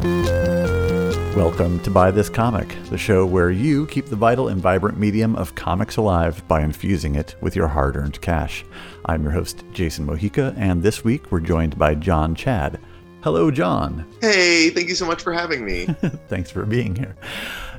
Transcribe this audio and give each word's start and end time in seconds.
Welcome 0.00 1.78
to 1.80 1.90
Buy 1.90 2.10
This 2.10 2.30
Comic, 2.30 2.74
the 2.88 2.96
show 2.96 3.26
where 3.26 3.50
you 3.50 3.86
keep 3.86 4.06
the 4.06 4.16
vital 4.16 4.48
and 4.48 4.58
vibrant 4.58 4.98
medium 4.98 5.36
of 5.36 5.54
comics 5.54 5.98
alive 5.98 6.42
by 6.48 6.62
infusing 6.62 7.16
it 7.16 7.34
with 7.42 7.54
your 7.54 7.68
hard 7.68 7.96
earned 7.96 8.18
cash. 8.22 8.64
I'm 9.04 9.22
your 9.22 9.32
host, 9.32 9.62
Jason 9.72 10.06
Mojica, 10.06 10.54
and 10.56 10.82
this 10.82 11.04
week 11.04 11.30
we're 11.30 11.40
joined 11.40 11.78
by 11.78 11.96
John 11.96 12.34
Chad. 12.34 12.80
Hello, 13.22 13.50
John. 13.50 14.06
Hey, 14.22 14.70
thank 14.70 14.88
you 14.88 14.94
so 14.94 15.04
much 15.04 15.20
for 15.20 15.34
having 15.34 15.66
me. 15.66 15.84
Thanks 16.28 16.50
for 16.50 16.64
being 16.64 16.96
here. 16.96 17.14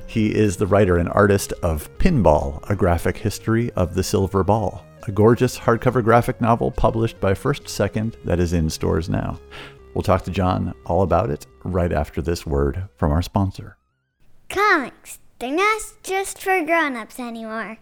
He 0.06 0.32
is 0.32 0.56
the 0.56 0.66
writer 0.68 0.98
and 0.98 1.08
artist 1.08 1.52
of 1.64 1.92
Pinball, 1.98 2.62
a 2.70 2.76
graphic 2.76 3.16
history 3.16 3.72
of 3.72 3.94
the 3.94 4.04
silver 4.04 4.44
ball, 4.44 4.84
a 5.08 5.10
gorgeous 5.10 5.58
hardcover 5.58 6.04
graphic 6.04 6.40
novel 6.40 6.70
published 6.70 7.18
by 7.20 7.34
First 7.34 7.68
Second 7.68 8.16
that 8.24 8.38
is 8.38 8.52
in 8.52 8.70
stores 8.70 9.08
now. 9.08 9.40
We'll 9.94 10.02
talk 10.02 10.24
to 10.24 10.30
John 10.30 10.74
all 10.86 11.02
about 11.02 11.30
it 11.30 11.46
right 11.64 11.92
after 11.92 12.22
this 12.22 12.46
word 12.46 12.88
from 12.96 13.12
our 13.12 13.22
sponsor. 13.22 13.76
Comics, 14.48 15.18
they're 15.38 15.50
not 15.50 15.82
just 16.02 16.40
for 16.40 16.64
grown 16.64 16.96
ups 16.96 17.20
anymore. 17.20 17.78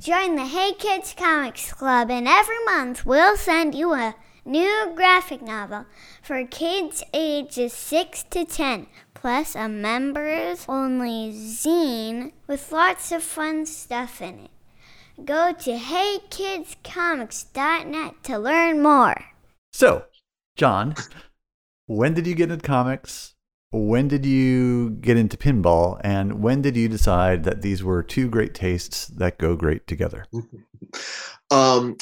Join 0.00 0.34
the 0.36 0.46
Hey 0.46 0.72
Kids 0.72 1.14
Comics 1.16 1.72
Club, 1.72 2.10
and 2.10 2.26
every 2.26 2.58
month 2.64 3.06
we'll 3.06 3.36
send 3.36 3.72
you 3.74 3.92
a 3.94 4.16
new 4.44 4.92
graphic 4.94 5.40
novel 5.40 5.86
for 6.22 6.44
kids 6.44 7.02
ages 7.12 7.72
6 7.72 8.24
to 8.30 8.44
10, 8.44 8.88
plus 9.14 9.54
a 9.54 9.68
members 9.68 10.64
only 10.68 11.32
zine 11.32 12.32
with 12.46 12.72
lots 12.72 13.12
of 13.12 13.22
fun 13.22 13.64
stuff 13.64 14.20
in 14.20 14.40
it. 14.40 14.50
Go 15.24 15.52
to 15.52 15.78
heykidscomics.net 15.78 18.14
to 18.24 18.38
learn 18.38 18.82
more. 18.82 19.26
So, 19.72 20.06
John, 20.56 20.96
when 21.86 22.14
did 22.14 22.26
you 22.26 22.34
get 22.34 22.50
into 22.50 22.64
comics? 22.64 23.34
When 23.72 24.06
did 24.06 24.24
you 24.24 24.90
get 24.90 25.16
into 25.16 25.36
pinball? 25.36 26.00
And 26.04 26.42
when 26.42 26.62
did 26.62 26.76
you 26.76 26.88
decide 26.88 27.44
that 27.44 27.62
these 27.62 27.82
were 27.82 28.02
two 28.02 28.28
great 28.28 28.54
tastes 28.54 29.06
that 29.08 29.38
go 29.38 29.56
great 29.56 29.86
together? 29.86 30.26
um, 31.50 31.96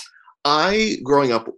I, 0.45 0.97
growing 1.03 1.33
up, 1.33 1.49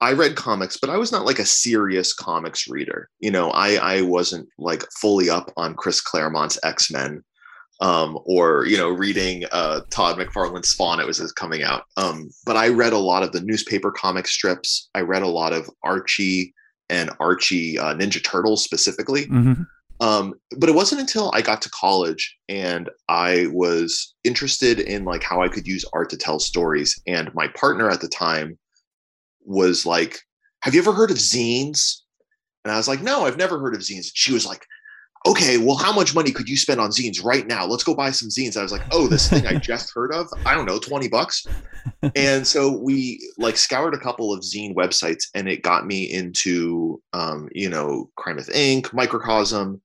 I 0.00 0.12
read 0.12 0.36
comics, 0.36 0.76
but 0.76 0.88
I 0.88 0.96
was 0.96 1.12
not 1.12 1.26
like 1.26 1.38
a 1.38 1.44
serious 1.44 2.14
comics 2.14 2.68
reader. 2.68 3.10
You 3.18 3.30
know, 3.30 3.50
I, 3.50 3.74
I 3.74 4.02
wasn't 4.02 4.48
like 4.58 4.84
fully 5.00 5.28
up 5.28 5.50
on 5.56 5.74
Chris 5.74 6.00
Claremont's 6.00 6.58
X 6.62 6.90
Men 6.90 7.22
um, 7.80 8.18
or 8.24 8.66
you 8.66 8.76
know 8.76 8.88
reading 8.88 9.44
uh, 9.52 9.80
Todd 9.90 10.16
McFarlane's 10.16 10.68
Spawn. 10.68 11.00
It 11.00 11.06
was 11.06 11.20
coming 11.32 11.62
out, 11.62 11.84
um, 11.96 12.30
but 12.44 12.56
I 12.56 12.68
read 12.68 12.92
a 12.92 12.98
lot 12.98 13.22
of 13.22 13.32
the 13.32 13.40
newspaper 13.40 13.90
comic 13.90 14.26
strips. 14.26 14.88
I 14.94 15.00
read 15.00 15.22
a 15.22 15.28
lot 15.28 15.52
of 15.52 15.68
Archie 15.82 16.54
and 16.90 17.10
Archie 17.20 17.78
uh, 17.78 17.94
Ninja 17.94 18.22
Turtles 18.22 18.62
specifically. 18.62 19.26
Mm-hmm. 19.26 19.62
Um, 20.00 20.34
but 20.56 20.68
it 20.68 20.74
wasn't 20.74 21.02
until 21.02 21.30
I 21.34 21.42
got 21.42 21.60
to 21.62 21.70
college 21.70 22.34
and 22.48 22.88
I 23.08 23.48
was 23.52 24.14
interested 24.24 24.80
in 24.80 25.04
like 25.04 25.22
how 25.22 25.42
I 25.42 25.48
could 25.48 25.66
use 25.66 25.84
art 25.92 26.08
to 26.10 26.16
tell 26.16 26.38
stories. 26.38 27.00
And 27.06 27.32
my 27.34 27.48
partner 27.48 27.90
at 27.90 28.00
the 28.00 28.08
time 28.08 28.58
was 29.44 29.84
like, 29.84 30.20
"Have 30.62 30.74
you 30.74 30.80
ever 30.80 30.92
heard 30.92 31.10
of 31.10 31.18
zines?" 31.18 31.96
And 32.64 32.72
I 32.72 32.78
was 32.78 32.88
like, 32.88 33.02
"No, 33.02 33.26
I've 33.26 33.36
never 33.36 33.58
heard 33.58 33.74
of 33.74 33.80
zines." 33.80 34.10
She 34.14 34.32
was 34.32 34.46
like, 34.46 34.64
okay, 35.26 35.58
well, 35.58 35.76
how 35.76 35.92
much 35.92 36.14
money 36.14 36.30
could 36.30 36.48
you 36.48 36.56
spend 36.56 36.80
on 36.80 36.90
zines 36.90 37.22
right 37.22 37.46
now? 37.46 37.66
Let's 37.66 37.84
go 37.84 37.94
buy 37.94 38.10
some 38.10 38.28
zines. 38.28 38.56
I 38.56 38.62
was 38.62 38.72
like, 38.72 38.84
oh, 38.90 39.06
this 39.06 39.28
thing 39.28 39.46
I 39.46 39.54
just 39.58 39.92
heard 39.94 40.12
of, 40.14 40.28
I 40.46 40.54
don't 40.54 40.66
know, 40.66 40.78
20 40.78 41.08
bucks. 41.08 41.46
And 42.14 42.46
so 42.46 42.78
we 42.78 43.20
like 43.36 43.56
scoured 43.56 43.94
a 43.94 43.98
couple 43.98 44.32
of 44.32 44.40
zine 44.40 44.74
websites 44.74 45.24
and 45.34 45.48
it 45.48 45.62
got 45.62 45.86
me 45.86 46.10
into, 46.10 47.02
um, 47.12 47.48
you 47.52 47.68
know, 47.68 48.10
CrimethInc, 48.18 48.92
Microcosm. 48.94 49.82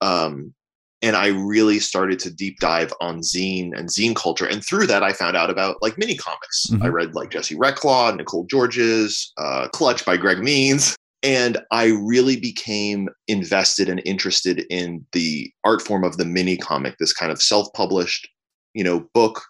Um, 0.00 0.54
and 1.02 1.16
I 1.16 1.28
really 1.28 1.80
started 1.80 2.18
to 2.20 2.30
deep 2.32 2.58
dive 2.60 2.90
on 3.02 3.18
zine 3.18 3.78
and 3.78 3.90
zine 3.90 4.16
culture. 4.16 4.46
And 4.46 4.64
through 4.64 4.86
that, 4.86 5.02
I 5.02 5.12
found 5.12 5.36
out 5.36 5.50
about 5.50 5.82
like 5.82 5.98
mini 5.98 6.16
comics. 6.16 6.68
Mm-hmm. 6.70 6.82
I 6.82 6.86
read 6.88 7.14
like 7.14 7.28
Jesse 7.28 7.56
Reklaw, 7.56 8.16
Nicole 8.16 8.46
Georges, 8.46 9.30
uh, 9.36 9.68
Clutch 9.68 10.06
by 10.06 10.16
Greg 10.16 10.38
Means 10.38 10.96
and 11.24 11.58
I 11.72 11.86
really 11.86 12.36
became 12.38 13.08
invested 13.26 13.88
and 13.88 14.02
interested 14.04 14.66
in 14.68 15.04
the 15.12 15.50
art 15.64 15.80
form 15.80 16.04
of 16.04 16.18
the 16.18 16.26
mini 16.26 16.58
comic, 16.58 16.96
this 16.98 17.14
kind 17.14 17.32
of 17.32 17.40
self-published, 17.40 18.28
you 18.74 18.84
know, 18.84 19.08
book 19.14 19.42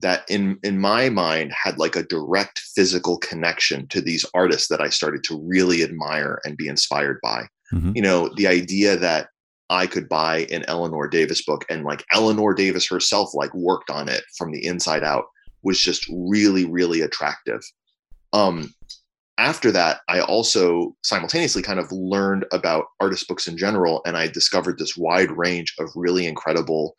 that 0.00 0.24
in 0.28 0.58
in 0.62 0.80
my 0.80 1.08
mind 1.08 1.52
had 1.52 1.78
like 1.78 1.94
a 1.94 2.02
direct 2.02 2.58
physical 2.74 3.18
connection 3.18 3.86
to 3.88 4.00
these 4.00 4.24
artists 4.34 4.68
that 4.68 4.80
I 4.80 4.88
started 4.88 5.22
to 5.24 5.40
really 5.40 5.82
admire 5.82 6.40
and 6.44 6.56
be 6.56 6.68
inspired 6.68 7.18
by. 7.22 7.46
Mm-hmm. 7.72 7.92
You 7.94 8.02
know, 8.02 8.30
the 8.36 8.48
idea 8.48 8.96
that 8.96 9.28
I 9.68 9.86
could 9.86 10.08
buy 10.08 10.48
an 10.50 10.64
Eleanor 10.66 11.06
Davis 11.06 11.44
book 11.44 11.64
and 11.70 11.84
like 11.84 12.04
Eleanor 12.12 12.54
Davis 12.54 12.88
herself 12.88 13.30
like 13.34 13.54
worked 13.54 13.90
on 13.90 14.08
it 14.08 14.24
from 14.36 14.50
the 14.50 14.66
inside 14.66 15.04
out 15.04 15.26
was 15.62 15.80
just 15.80 16.10
really 16.12 16.64
really 16.64 17.02
attractive. 17.02 17.60
Um 18.32 18.74
after 19.40 19.72
that, 19.72 20.00
I 20.06 20.20
also 20.20 20.94
simultaneously 21.02 21.62
kind 21.62 21.80
of 21.80 21.90
learned 21.90 22.44
about 22.52 22.84
artist 23.00 23.26
books 23.26 23.48
in 23.48 23.56
general, 23.56 24.02
and 24.04 24.16
I 24.16 24.28
discovered 24.28 24.78
this 24.78 24.98
wide 24.98 25.30
range 25.30 25.74
of 25.78 25.88
really 25.96 26.26
incredible 26.26 26.94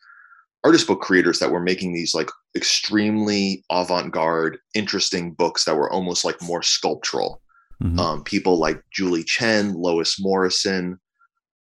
artist 0.64 0.88
book 0.88 1.00
creators 1.00 1.38
that 1.38 1.52
were 1.52 1.60
making 1.60 1.92
these 1.92 2.14
like 2.14 2.28
extremely 2.56 3.64
avant-garde, 3.70 4.58
interesting 4.74 5.32
books 5.32 5.64
that 5.64 5.76
were 5.76 5.90
almost 5.90 6.24
like 6.24 6.42
more 6.42 6.62
sculptural. 6.62 7.40
Mm-hmm. 7.82 7.98
Um, 7.98 8.24
people 8.24 8.58
like 8.58 8.82
Julie 8.92 9.24
Chen, 9.24 9.74
Lois 9.74 10.20
Morrison, 10.20 10.98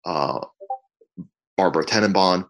uh, 0.04 0.40
Barbara 1.56 1.84
Tetenbaum, 1.84 2.46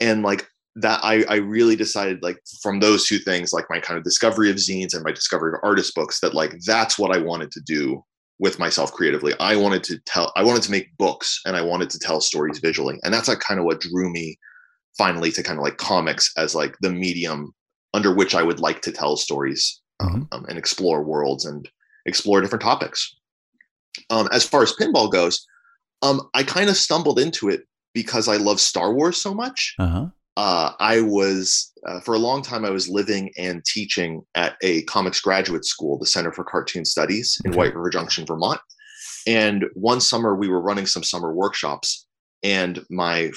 and 0.00 0.22
like 0.22 0.48
that 0.76 1.00
I, 1.02 1.24
I 1.28 1.36
really 1.36 1.76
decided 1.76 2.22
like 2.22 2.38
from 2.62 2.80
those 2.80 3.06
two 3.06 3.18
things 3.18 3.52
like 3.52 3.66
my 3.68 3.78
kind 3.78 3.98
of 3.98 4.04
discovery 4.04 4.50
of 4.50 4.56
zines 4.56 4.94
and 4.94 5.04
my 5.04 5.12
discovery 5.12 5.52
of 5.52 5.60
artist 5.62 5.94
books 5.94 6.20
that 6.20 6.34
like 6.34 6.54
that's 6.64 6.98
what 6.98 7.14
i 7.14 7.18
wanted 7.18 7.50
to 7.52 7.60
do 7.60 8.02
with 8.42 8.58
myself 8.58 8.92
creatively. 8.92 9.32
I 9.38 9.54
wanted 9.54 9.84
to 9.84 9.98
tell 10.00 10.32
i 10.34 10.42
wanted 10.42 10.62
to 10.64 10.70
make 10.70 10.96
books 10.98 11.40
and 11.46 11.56
i 11.56 11.62
wanted 11.62 11.90
to 11.90 11.98
tell 11.98 12.20
stories 12.20 12.58
visually. 12.58 12.98
And 13.02 13.14
that's 13.14 13.28
like 13.28 13.40
kind 13.40 13.60
of 13.60 13.66
what 13.66 13.80
drew 13.80 14.10
me 14.10 14.38
finally 14.98 15.30
to 15.32 15.42
kind 15.42 15.58
of 15.58 15.62
like 15.62 15.76
comics 15.78 16.32
as 16.36 16.54
like 16.54 16.76
the 16.80 16.90
medium 16.90 17.54
under 17.94 18.14
which 18.14 18.34
i 18.34 18.42
would 18.42 18.60
like 18.60 18.82
to 18.82 18.92
tell 18.92 19.16
stories 19.16 19.80
um, 20.00 20.08
mm-hmm. 20.08 20.22
um, 20.32 20.44
and 20.48 20.58
explore 20.58 21.02
worlds 21.02 21.44
and 21.44 21.68
explore 22.04 22.40
different 22.40 22.62
topics. 22.62 23.14
Um, 24.10 24.28
as 24.32 24.44
far 24.44 24.62
as 24.62 24.74
pinball 24.74 25.10
goes 25.10 25.46
um, 26.02 26.22
i 26.34 26.42
kind 26.42 26.68
of 26.68 26.76
stumbled 26.76 27.20
into 27.20 27.48
it 27.48 27.62
because 27.94 28.26
i 28.26 28.36
love 28.36 28.60
star 28.60 28.92
wars 28.92 29.18
so 29.18 29.34
much. 29.34 29.74
Uh-huh 29.78 30.06
uh, 30.36 30.72
I 30.80 31.00
was, 31.00 31.72
uh, 31.86 32.00
for 32.00 32.14
a 32.14 32.18
long 32.18 32.42
time, 32.42 32.64
I 32.64 32.70
was 32.70 32.88
living 32.88 33.30
and 33.36 33.64
teaching 33.64 34.22
at 34.34 34.56
a 34.62 34.82
comics 34.84 35.20
graduate 35.20 35.64
school, 35.64 35.98
the 35.98 36.06
Center 36.06 36.32
for 36.32 36.44
Cartoon 36.44 36.84
Studies 36.84 37.38
in. 37.44 37.52
White 37.52 37.74
River 37.74 37.90
Junction, 37.90 38.24
Vermont. 38.26 38.60
And 39.26 39.66
one 39.74 40.00
summer, 40.00 40.34
we 40.34 40.48
were 40.48 40.60
running 40.60 40.86
some 40.86 41.02
summer 41.02 41.32
workshops, 41.32 42.06
and 42.42 42.84
my 42.90 43.30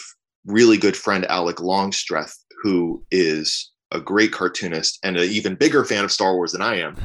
really 0.45 0.77
good 0.77 0.95
friend, 0.95 1.25
Alec 1.25 1.59
Longstreth, 1.59 2.35
who 2.63 3.03
is 3.11 3.71
a 3.91 3.99
great 3.99 4.31
cartoonist 4.31 4.99
and 5.03 5.17
an 5.17 5.29
even 5.29 5.55
bigger 5.55 5.85
fan 5.85 6.03
of 6.03 6.11
Star 6.11 6.35
Wars 6.35 6.53
than 6.53 6.61
I 6.61 6.75
am, 6.79 6.95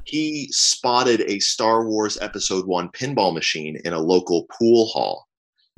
he 0.04 0.48
spotted 0.50 1.22
a 1.22 1.38
Star 1.38 1.86
Wars 1.86 2.18
Episode 2.20 2.66
One 2.66 2.88
pinball 2.90 3.32
machine 3.32 3.78
in 3.84 3.92
a 3.92 4.00
local 4.00 4.46
pool 4.58 4.86
hall. 4.86 5.26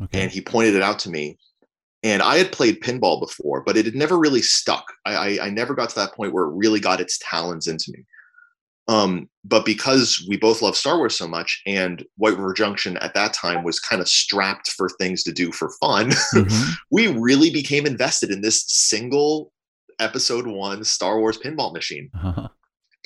Okay. 0.03 0.23
And 0.23 0.31
he 0.31 0.41
pointed 0.41 0.75
it 0.75 0.83
out 0.83 0.99
to 1.01 1.11
me 1.11 1.39
and 2.05 2.21
I 2.21 2.37
had 2.37 2.53
played 2.53 2.83
pinball 2.83 3.19
before, 3.19 3.63
but 3.63 3.79
it 3.79 3.87
had 3.87 3.95
never 3.95 4.19
really 4.19 4.43
stuck. 4.43 4.85
I, 5.07 5.15
I, 5.15 5.47
I 5.47 5.51
never 5.51 5.75
got 5.75 5.89
to 5.89 5.95
that 5.97 6.13
point 6.13 6.35
where 6.35 6.45
it 6.45 6.55
really 6.55 6.79
got 6.79 7.01
its 7.01 7.19
talons 7.19 7.67
into 7.67 7.91
me. 7.93 8.05
Um, 8.87 9.31
but 9.43 9.65
because 9.65 10.23
we 10.29 10.37
both 10.37 10.61
love 10.61 10.77
Star 10.77 10.99
Wars 10.99 11.17
so 11.17 11.27
much, 11.27 11.63
and 11.67 12.05
White 12.19 12.37
River 12.37 12.53
Junction 12.53 12.99
at 12.99 13.15
that 13.15 13.33
time 13.33 13.65
was 13.65 13.81
kind 13.81 14.03
of 14.03 14.09
strapped 14.09 14.69
for 14.73 14.91
things 14.91 15.23
to 15.23 15.33
do 15.33 15.51
for 15.51 15.71
fun, 15.81 16.11
mm-hmm. 16.11 16.73
we 16.91 17.07
really 17.07 17.51
became 17.51 17.87
invested 17.87 18.31
in 18.31 18.43
this 18.43 18.65
single 18.69 19.51
Episode 19.99 20.47
One 20.47 20.85
Star 20.85 21.19
Wars 21.19 21.39
pinball 21.39 21.73
machine, 21.73 22.11
uh-huh. 22.23 22.49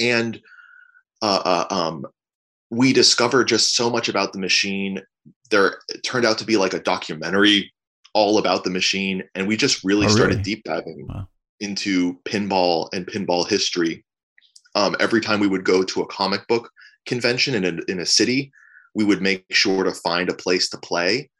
and 0.00 0.40
uh, 1.22 1.42
uh, 1.44 1.72
um, 1.72 2.06
we 2.70 2.92
discovered 2.92 3.46
just 3.46 3.76
so 3.76 3.88
much 3.90 4.08
about 4.08 4.32
the 4.32 4.40
machine. 4.40 5.00
There 5.50 5.78
turned 6.02 6.24
out 6.24 6.38
to 6.38 6.44
be 6.44 6.56
like 6.56 6.74
a 6.74 6.80
documentary 6.80 7.70
all 8.14 8.38
about 8.38 8.64
the 8.64 8.70
machine, 8.70 9.22
and 9.34 9.46
we 9.46 9.56
just 9.56 9.84
really 9.84 10.06
oh, 10.06 10.10
started 10.10 10.38
really? 10.38 10.42
deep 10.42 10.64
diving 10.64 11.06
wow. 11.08 11.28
into 11.60 12.18
pinball 12.24 12.88
and 12.92 13.06
pinball 13.06 13.48
history. 13.48 14.04
Um, 14.74 14.96
every 15.00 15.20
time 15.20 15.40
we 15.40 15.48
would 15.48 15.64
go 15.64 15.82
to 15.82 16.02
a 16.02 16.06
comic 16.06 16.46
book 16.46 16.70
convention 17.06 17.54
in 17.54 17.64
a, 17.64 17.90
in 17.90 18.00
a 18.00 18.06
city, 18.06 18.52
we 18.94 19.04
would 19.04 19.22
make 19.22 19.44
sure 19.50 19.84
to 19.84 19.92
find 19.92 20.28
a 20.28 20.34
place 20.34 20.68
to 20.70 20.78
play. 20.78 21.30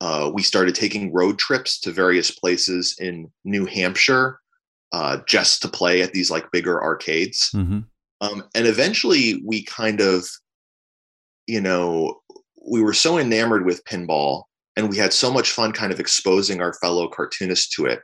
Uh, 0.00 0.30
we 0.34 0.42
started 0.42 0.74
taking 0.74 1.12
road 1.12 1.38
trips 1.38 1.78
to 1.80 1.92
various 1.92 2.30
places 2.30 2.96
in 2.98 3.30
New 3.44 3.66
Hampshire 3.66 4.40
uh, 4.92 5.18
just 5.28 5.62
to 5.62 5.68
play 5.68 6.02
at 6.02 6.12
these 6.12 6.30
like 6.30 6.50
bigger 6.50 6.82
arcades. 6.82 7.50
Mm-hmm. 7.54 7.80
Um, 8.20 8.44
and 8.54 8.66
eventually 8.66 9.42
we 9.44 9.64
kind 9.64 10.00
of, 10.00 10.26
you 11.46 11.60
know, 11.60 12.20
we 12.70 12.82
were 12.82 12.92
so 12.92 13.18
enamored 13.18 13.64
with 13.64 13.84
pinball 13.84 14.44
and 14.76 14.88
we 14.88 14.96
had 14.96 15.12
so 15.12 15.32
much 15.32 15.50
fun 15.50 15.72
kind 15.72 15.92
of 15.92 16.00
exposing 16.00 16.60
our 16.60 16.74
fellow 16.74 17.08
cartoonists 17.08 17.74
to 17.76 17.86
it 17.86 18.00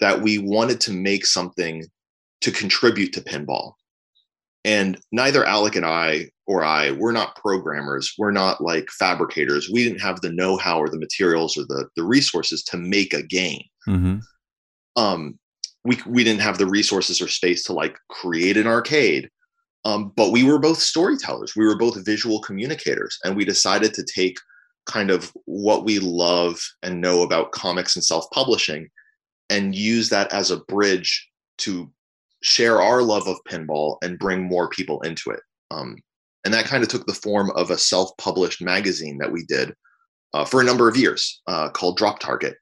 that 0.00 0.20
we 0.20 0.38
wanted 0.38 0.80
to 0.82 0.92
make 0.92 1.26
something 1.26 1.84
to 2.40 2.50
contribute 2.50 3.12
to 3.12 3.20
pinball. 3.20 3.72
And 4.64 4.98
neither 5.12 5.44
Alec 5.44 5.76
and 5.76 5.84
I 5.84 6.30
or 6.46 6.64
I, 6.64 6.92
we're 6.92 7.12
not 7.12 7.36
programmers. 7.36 8.14
We're 8.18 8.30
not 8.30 8.60
like 8.60 8.88
fabricators. 8.90 9.68
We 9.70 9.84
didn't 9.84 10.00
have 10.00 10.20
the 10.20 10.32
know-how 10.32 10.78
or 10.78 10.88
the 10.88 10.98
materials 10.98 11.56
or 11.56 11.62
the, 11.62 11.88
the 11.96 12.04
resources 12.04 12.62
to 12.64 12.76
make 12.76 13.12
a 13.12 13.22
game. 13.22 13.62
Mm-hmm. 13.86 14.18
Um, 14.96 15.38
we, 15.84 15.98
we 16.06 16.24
didn't 16.24 16.40
have 16.40 16.58
the 16.58 16.66
resources 16.66 17.20
or 17.20 17.28
space 17.28 17.62
to 17.64 17.72
like 17.72 17.98
create 18.08 18.56
an 18.56 18.66
arcade. 18.66 19.28
Um, 19.84 20.12
but 20.16 20.32
we 20.32 20.44
were 20.44 20.58
both 20.58 20.78
storytellers. 20.78 21.54
We 21.54 21.66
were 21.66 21.76
both 21.76 22.04
visual 22.04 22.40
communicators. 22.40 23.18
And 23.22 23.36
we 23.36 23.44
decided 23.44 23.92
to 23.94 24.04
take 24.04 24.38
kind 24.86 25.10
of 25.10 25.32
what 25.46 25.84
we 25.84 25.98
love 25.98 26.60
and 26.82 27.00
know 27.00 27.22
about 27.22 27.52
comics 27.52 27.96
and 27.96 28.04
self-publishing 28.04 28.88
and 29.50 29.74
use 29.74 30.08
that 30.08 30.32
as 30.32 30.50
a 30.50 30.60
bridge 30.60 31.28
to 31.58 31.90
share 32.42 32.80
our 32.80 33.02
love 33.02 33.26
of 33.26 33.38
pinball 33.48 33.96
and 34.02 34.18
bring 34.18 34.42
more 34.42 34.68
people 34.68 35.00
into 35.02 35.30
it. 35.30 35.40
Um, 35.70 35.96
and 36.44 36.52
that 36.52 36.66
kind 36.66 36.82
of 36.82 36.88
took 36.88 37.06
the 37.06 37.14
form 37.14 37.50
of 37.52 37.70
a 37.70 37.78
self-published 37.78 38.60
magazine 38.60 39.18
that 39.18 39.32
we 39.32 39.44
did 39.44 39.74
uh, 40.34 40.44
for 40.44 40.60
a 40.60 40.64
number 40.64 40.88
of 40.88 40.96
years 40.96 41.40
uh, 41.46 41.70
called 41.70 41.96
Drop 41.96 42.18
Target. 42.18 42.56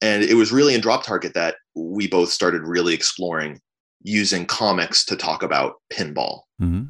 And 0.00 0.22
it 0.22 0.34
was 0.34 0.52
really 0.52 0.74
in 0.74 0.80
Drop 0.80 1.04
Target 1.04 1.34
that 1.34 1.56
we 1.74 2.08
both 2.08 2.30
started 2.30 2.62
really 2.62 2.94
exploring 2.94 3.60
using 4.02 4.46
comics 4.46 5.04
to 5.04 5.16
talk 5.16 5.42
about 5.42 5.74
pinball. 5.92 6.40
Mm-hmm. 6.60 6.84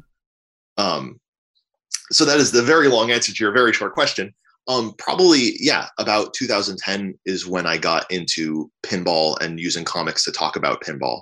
Um, 0.77 1.19
so 2.11 2.23
that 2.23 2.37
is 2.37 2.51
the 2.51 2.61
very 2.61 2.87
long 2.87 3.11
answer 3.11 3.33
to 3.33 3.43
your 3.43 3.51
very 3.51 3.73
short 3.73 3.93
question. 3.93 4.33
Um, 4.67 4.93
probably, 4.97 5.53
yeah, 5.59 5.87
about 5.97 6.33
2010 6.33 7.15
is 7.25 7.47
when 7.47 7.65
I 7.65 7.77
got 7.77 8.09
into 8.11 8.71
pinball 8.83 9.39
and 9.41 9.59
using 9.59 9.83
comics 9.83 10.23
to 10.25 10.31
talk 10.31 10.55
about 10.55 10.81
pinball. 10.81 11.21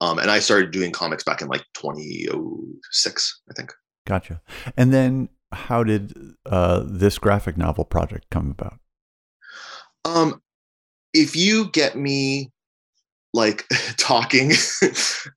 Um, 0.00 0.18
and 0.18 0.30
I 0.30 0.38
started 0.38 0.70
doing 0.70 0.92
comics 0.92 1.24
back 1.24 1.40
in 1.40 1.48
like 1.48 1.64
2006, 1.74 3.40
I 3.50 3.54
think. 3.54 3.72
Gotcha. 4.06 4.42
And 4.76 4.92
then 4.92 5.28
how 5.52 5.82
did 5.82 6.14
uh, 6.46 6.84
this 6.86 7.18
graphic 7.18 7.56
novel 7.56 7.84
project 7.84 8.26
come 8.30 8.50
about? 8.50 8.78
Um, 10.04 10.42
if 11.14 11.36
you 11.36 11.70
get 11.70 11.96
me 11.96 12.52
like 13.34 13.66
talking 13.98 14.52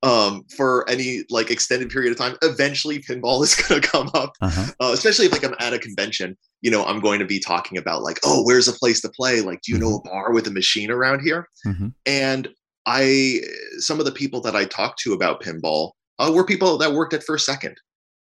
um, 0.03 0.43
for 0.55 0.89
any 0.89 1.23
like 1.29 1.51
extended 1.51 1.89
period 1.89 2.11
of 2.11 2.17
time, 2.17 2.37
eventually 2.41 2.99
pinball 2.99 3.43
is 3.43 3.55
going 3.67 3.81
to 3.81 3.87
come 3.87 4.09
up. 4.13 4.33
Uh-huh. 4.41 4.71
Uh, 4.79 4.91
especially 4.93 5.25
if 5.25 5.33
like 5.33 5.43
I'm 5.43 5.55
at 5.59 5.73
a 5.73 5.79
convention, 5.79 6.37
you 6.61 6.71
know, 6.71 6.85
I'm 6.85 7.01
going 7.01 7.19
to 7.19 7.25
be 7.25 7.39
talking 7.39 7.77
about 7.77 8.03
like, 8.03 8.19
oh, 8.23 8.43
where's 8.43 8.67
a 8.67 8.73
place 8.73 9.01
to 9.01 9.09
play? 9.09 9.41
Like, 9.41 9.61
do 9.63 9.71
you 9.71 9.77
mm-hmm. 9.77 9.89
know 9.89 9.95
a 9.97 10.01
bar 10.01 10.31
with 10.31 10.47
a 10.47 10.51
machine 10.51 10.91
around 10.91 11.21
here? 11.21 11.49
Mm-hmm. 11.65 11.87
And 12.05 12.47
I, 12.85 13.41
some 13.79 13.99
of 13.99 14.05
the 14.05 14.11
people 14.11 14.39
that 14.41 14.55
I 14.55 14.65
talked 14.65 14.99
to 14.99 15.13
about 15.13 15.41
pinball 15.41 15.91
uh, 16.19 16.31
were 16.33 16.45
people 16.45 16.77
that 16.77 16.93
worked 16.93 17.13
at 17.13 17.23
First 17.23 17.45
Second. 17.45 17.75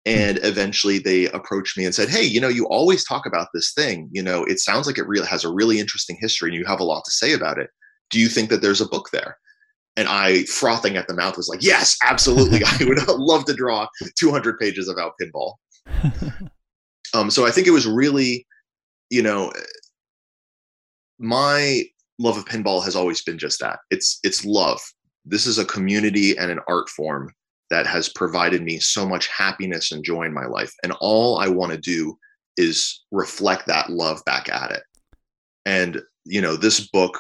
Hmm. 0.07 0.13
And 0.13 0.41
eventually 0.43 0.99
they 0.99 1.27
approached 1.29 1.77
me 1.77 1.85
and 1.85 1.95
said, 1.95 2.09
Hey, 2.09 2.23
you 2.23 2.41
know, 2.41 2.49
you 2.49 2.67
always 2.67 3.05
talk 3.05 3.27
about 3.27 3.49
this 3.53 3.73
thing. 3.75 4.09
You 4.13 4.23
know, 4.23 4.45
it 4.45 4.61
sounds 4.61 4.87
like 4.87 4.99
it 4.99 5.07
really 5.07 5.27
has 5.27 5.45
a 5.45 5.53
really 5.53 5.79
interesting 5.79 6.17
history 6.19 6.51
and 6.51 6.59
you 6.59 6.65
have 6.65 6.81
a 6.81 6.85
lot 6.85 7.05
to 7.05 7.11
say 7.11 7.33
about 7.33 7.59
it. 7.59 7.71
Do 8.11 8.21
you 8.21 8.29
think 8.29 8.51
that 8.51 8.63
there's 8.63 8.81
a 8.81 8.89
book 8.89 9.11
there? 9.13 9.37
And 9.97 10.09
I, 10.09 10.45
frothing 10.45 10.97
at 10.97 11.09
the 11.09 11.15
mouth, 11.15 11.37
was 11.37 11.49
like, 11.49 11.63
Yes, 11.63 11.97
absolutely. 12.05 12.63
I 12.65 12.85
would 12.85 12.99
love 13.09 13.45
to 13.47 13.55
draw 13.55 13.87
200 14.19 14.59
pages 14.59 14.89
about 14.89 15.13
pinball. 15.21 15.55
um, 17.15 17.31
so 17.31 17.47
I 17.47 17.51
think 17.51 17.67
it 17.67 17.73
was 17.73 17.87
really, 17.87 18.47
you 19.11 19.23
know, 19.23 19.53
my 21.19 21.85
love 22.19 22.37
of 22.37 22.45
pinball 22.45 22.85
has 22.85 22.97
always 22.97 23.23
been 23.23 23.39
just 23.39 23.61
that. 23.61 23.79
It's 23.91 24.19
it's 24.23 24.45
love. 24.45 24.81
This 25.25 25.47
is 25.47 25.59
a 25.59 25.65
community 25.65 26.37
and 26.37 26.51
an 26.51 26.61
art 26.69 26.89
form 26.89 27.31
that 27.71 27.87
has 27.87 28.09
provided 28.09 28.63
me 28.63 28.79
so 28.79 29.09
much 29.09 29.27
happiness 29.29 29.91
and 29.91 30.05
joy 30.05 30.23
in 30.25 30.33
my 30.33 30.47
life. 30.47 30.73
And 30.83 30.93
all 31.01 31.39
I 31.39 31.49
want 31.49 31.73
to 31.73 31.79
do 31.79 32.17
is 32.57 33.05
reflect 33.11 33.67
that 33.67 33.91
love 33.91 34.23
back 34.25 34.49
at 34.49 34.71
it. 34.71 34.83
And, 35.65 36.01
you 36.25 36.41
know, 36.41 36.57
this 36.57 36.89
book, 36.89 37.19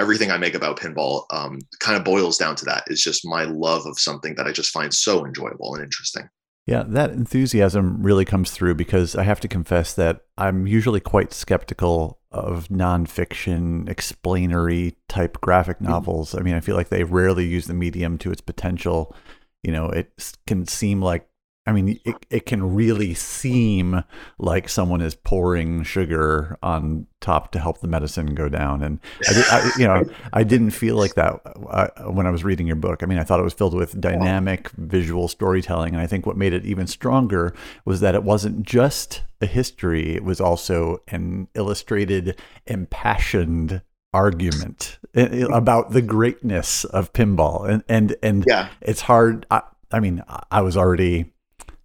everything 0.00 0.30
I 0.30 0.38
make 0.38 0.54
about 0.54 0.78
pinball 0.78 1.24
um, 1.30 1.58
kind 1.78 1.96
of 1.96 2.04
boils 2.04 2.38
down 2.38 2.56
to 2.56 2.64
that. 2.66 2.84
It's 2.88 3.02
just 3.02 3.26
my 3.26 3.44
love 3.44 3.86
of 3.86 3.98
something 3.98 4.34
that 4.36 4.46
I 4.46 4.52
just 4.52 4.70
find 4.70 4.92
so 4.92 5.24
enjoyable 5.24 5.74
and 5.74 5.84
interesting. 5.84 6.28
Yeah, 6.66 6.84
that 6.88 7.10
enthusiasm 7.10 8.02
really 8.02 8.24
comes 8.24 8.50
through 8.50 8.74
because 8.74 9.16
I 9.16 9.24
have 9.24 9.40
to 9.40 9.48
confess 9.48 9.94
that 9.94 10.20
I'm 10.38 10.66
usually 10.66 11.00
quite 11.00 11.32
skeptical 11.32 12.20
of 12.30 12.68
nonfiction, 12.68 13.88
explanatory 13.88 14.96
type 15.08 15.40
graphic 15.40 15.78
mm-hmm. 15.78 15.90
novels. 15.90 16.34
I 16.34 16.40
mean, 16.40 16.54
I 16.54 16.60
feel 16.60 16.76
like 16.76 16.88
they 16.88 17.04
rarely 17.04 17.46
use 17.46 17.66
the 17.66 17.74
medium 17.74 18.18
to 18.18 18.30
its 18.30 18.40
potential 18.40 19.14
you 19.62 19.72
know, 19.72 19.90
it 19.90 20.36
can 20.46 20.66
seem 20.66 21.02
like 21.02 21.28
I 21.66 21.72
mean, 21.72 22.00
it, 22.04 22.26
it 22.30 22.46
can 22.46 22.74
really 22.74 23.12
seem 23.12 24.02
like 24.38 24.68
someone 24.68 25.02
is 25.02 25.14
pouring 25.14 25.82
sugar 25.82 26.58
on 26.62 27.06
top 27.20 27.52
to 27.52 27.58
help 27.58 27.80
the 27.80 27.86
medicine 27.86 28.34
go 28.34 28.48
down. 28.48 28.82
And 28.82 28.98
I, 29.28 29.44
I 29.50 29.70
you 29.78 29.86
know, 29.86 30.04
I 30.32 30.42
didn't 30.42 30.70
feel 30.70 30.96
like 30.96 31.14
that 31.14 31.40
uh, 31.44 31.88
when 32.10 32.26
I 32.26 32.30
was 32.30 32.44
reading 32.44 32.66
your 32.66 32.76
book. 32.76 33.02
I 33.02 33.06
mean, 33.06 33.18
I 33.18 33.24
thought 33.24 33.40
it 33.40 33.44
was 33.44 33.52
filled 33.52 33.74
with 33.74 34.00
dynamic 34.00 34.70
visual 34.70 35.28
storytelling, 35.28 35.92
and 35.92 36.02
I 36.02 36.06
think 36.06 36.24
what 36.24 36.36
made 36.36 36.54
it 36.54 36.64
even 36.64 36.86
stronger 36.86 37.54
was 37.84 38.00
that 38.00 38.14
it 38.14 38.24
wasn't 38.24 38.62
just 38.62 39.22
a 39.42 39.46
history; 39.46 40.16
it 40.16 40.24
was 40.24 40.40
also 40.40 41.02
an 41.08 41.48
illustrated, 41.54 42.40
impassioned 42.66 43.82
argument 44.12 44.98
about 45.14 45.92
the 45.92 46.02
greatness 46.02 46.84
of 46.86 47.12
pinball 47.12 47.68
and 47.68 47.84
and 47.88 48.16
and 48.24 48.44
yeah. 48.48 48.68
it's 48.80 49.02
hard 49.02 49.46
I, 49.52 49.62
I 49.92 50.00
mean 50.00 50.20
i 50.50 50.60
was 50.62 50.76
already 50.76 51.30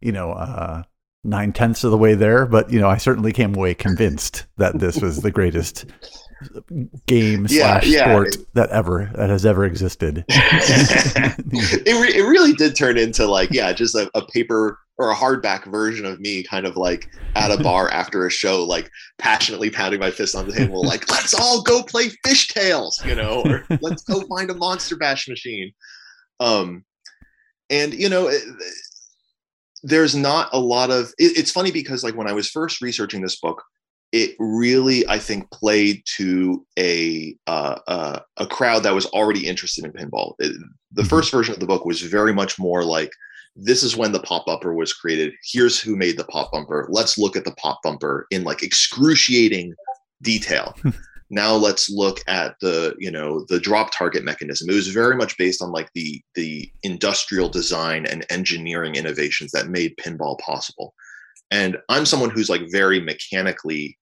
you 0.01 0.11
know 0.11 0.31
uh, 0.31 0.83
nine 1.23 1.51
tenths 1.51 1.83
of 1.83 1.91
the 1.91 1.97
way 1.97 2.13
there 2.13 2.45
but 2.45 2.71
you 2.71 2.79
know 2.79 2.89
i 2.89 2.97
certainly 2.97 3.33
came 3.33 3.55
away 3.55 3.73
convinced 3.73 4.45
that 4.57 4.79
this 4.79 4.97
was 5.01 5.21
the 5.21 5.31
greatest 5.31 5.85
game 7.07 7.45
yeah, 7.49 7.79
slash 7.79 7.87
yeah. 7.87 8.03
sport 8.05 8.35
that 8.53 8.69
ever 8.69 9.09
that 9.15 9.29
has 9.29 9.45
ever 9.45 9.65
existed 9.65 10.23
it, 10.29 12.01
re- 12.01 12.15
it 12.15 12.27
really 12.27 12.53
did 12.53 12.75
turn 12.75 12.97
into 12.97 13.25
like 13.25 13.49
yeah 13.51 13.71
just 13.73 13.95
a, 13.95 14.09
a 14.13 14.25
paper 14.27 14.77
or 14.97 15.11
a 15.11 15.15
hardback 15.15 15.69
version 15.69 16.05
of 16.05 16.19
me 16.19 16.43
kind 16.43 16.65
of 16.65 16.77
like 16.77 17.09
at 17.35 17.51
a 17.51 17.61
bar 17.61 17.89
after 17.91 18.25
a 18.25 18.31
show 18.31 18.63
like 18.63 18.89
passionately 19.17 19.69
pounding 19.69 19.99
my 19.99 20.11
fist 20.11 20.35
on 20.35 20.47
the 20.47 20.53
table 20.53 20.85
like 20.85 21.09
let's 21.11 21.33
all 21.33 21.61
go 21.63 21.81
play 21.83 22.09
Fish 22.25 22.49
Tales 22.49 23.01
you 23.05 23.15
know 23.15 23.41
or 23.45 23.65
let's 23.81 24.03
go 24.03 24.21
find 24.27 24.49
a 24.49 24.55
monster 24.55 24.95
bash 24.95 25.27
machine 25.27 25.71
um 26.39 26.83
and 27.69 27.93
you 27.93 28.09
know 28.09 28.31
there's 29.85 30.15
not 30.15 30.49
a 30.51 30.59
lot 30.59 30.89
of 30.89 31.13
it, 31.17 31.37
it's 31.37 31.51
funny 31.51 31.71
because 31.71 32.03
like 32.03 32.15
when 32.15 32.27
i 32.27 32.33
was 32.33 32.49
first 32.49 32.81
researching 32.81 33.21
this 33.21 33.39
book 33.39 33.63
it 34.11 34.35
really 34.39 35.07
i 35.07 35.19
think 35.19 35.49
played 35.51 36.01
to 36.05 36.65
a 36.77 37.35
uh, 37.47 37.77
uh, 37.87 38.19
a 38.37 38.47
crowd 38.47 38.83
that 38.83 38.95
was 38.95 39.05
already 39.07 39.47
interested 39.47 39.85
in 39.85 39.91
pinball 39.91 40.33
it, 40.39 40.53
the 40.91 41.01
mm-hmm. 41.01 41.09
first 41.09 41.31
version 41.31 41.53
of 41.53 41.59
the 41.59 41.67
book 41.67 41.85
was 41.85 42.01
very 42.01 42.33
much 42.33 42.57
more 42.59 42.83
like 42.83 43.11
this 43.55 43.83
is 43.83 43.95
when 43.95 44.11
the 44.11 44.19
pop 44.19 44.45
bumper 44.45 44.73
was 44.73 44.93
created. 44.93 45.33
Here's 45.43 45.79
who 45.79 45.95
made 45.95 46.17
the 46.17 46.25
pop 46.25 46.51
bumper. 46.51 46.87
Let's 46.89 47.17
look 47.17 47.37
at 47.37 47.45
the 47.45 47.53
pop 47.53 47.79
bumper 47.83 48.27
in 48.29 48.43
like 48.43 48.63
excruciating 48.63 49.73
detail. 50.21 50.75
now 51.29 51.53
let's 51.53 51.89
look 51.89 52.21
at 52.27 52.55
the 52.61 52.95
you 52.99 53.09
know 53.09 53.45
the 53.49 53.59
drop 53.59 53.91
target 53.91 54.23
mechanism. 54.23 54.69
It 54.69 54.75
was 54.75 54.87
very 54.87 55.15
much 55.15 55.37
based 55.37 55.61
on 55.61 55.71
like 55.71 55.89
the 55.93 56.21
the 56.35 56.71
industrial 56.83 57.49
design 57.49 58.05
and 58.05 58.25
engineering 58.29 58.95
innovations 58.95 59.51
that 59.51 59.69
made 59.69 59.97
pinball 59.97 60.39
possible. 60.39 60.93
And 61.51 61.77
I'm 61.89 62.05
someone 62.05 62.29
who's 62.29 62.49
like 62.49 62.63
very 62.71 62.99
mechanically 62.99 63.97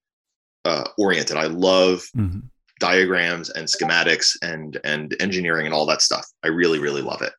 uh, 0.65 0.85
oriented. 0.97 1.37
I 1.37 1.45
love 1.45 2.03
mm-hmm. 2.15 2.39
diagrams 2.79 3.49
and 3.49 3.67
schematics 3.67 4.31
and 4.41 4.79
and 4.83 5.15
engineering 5.19 5.65
and 5.65 5.73
all 5.73 5.85
that 5.85 6.01
stuff. 6.01 6.25
I 6.43 6.49
really 6.49 6.79
really 6.79 7.01
love 7.01 7.21
it. 7.21 7.33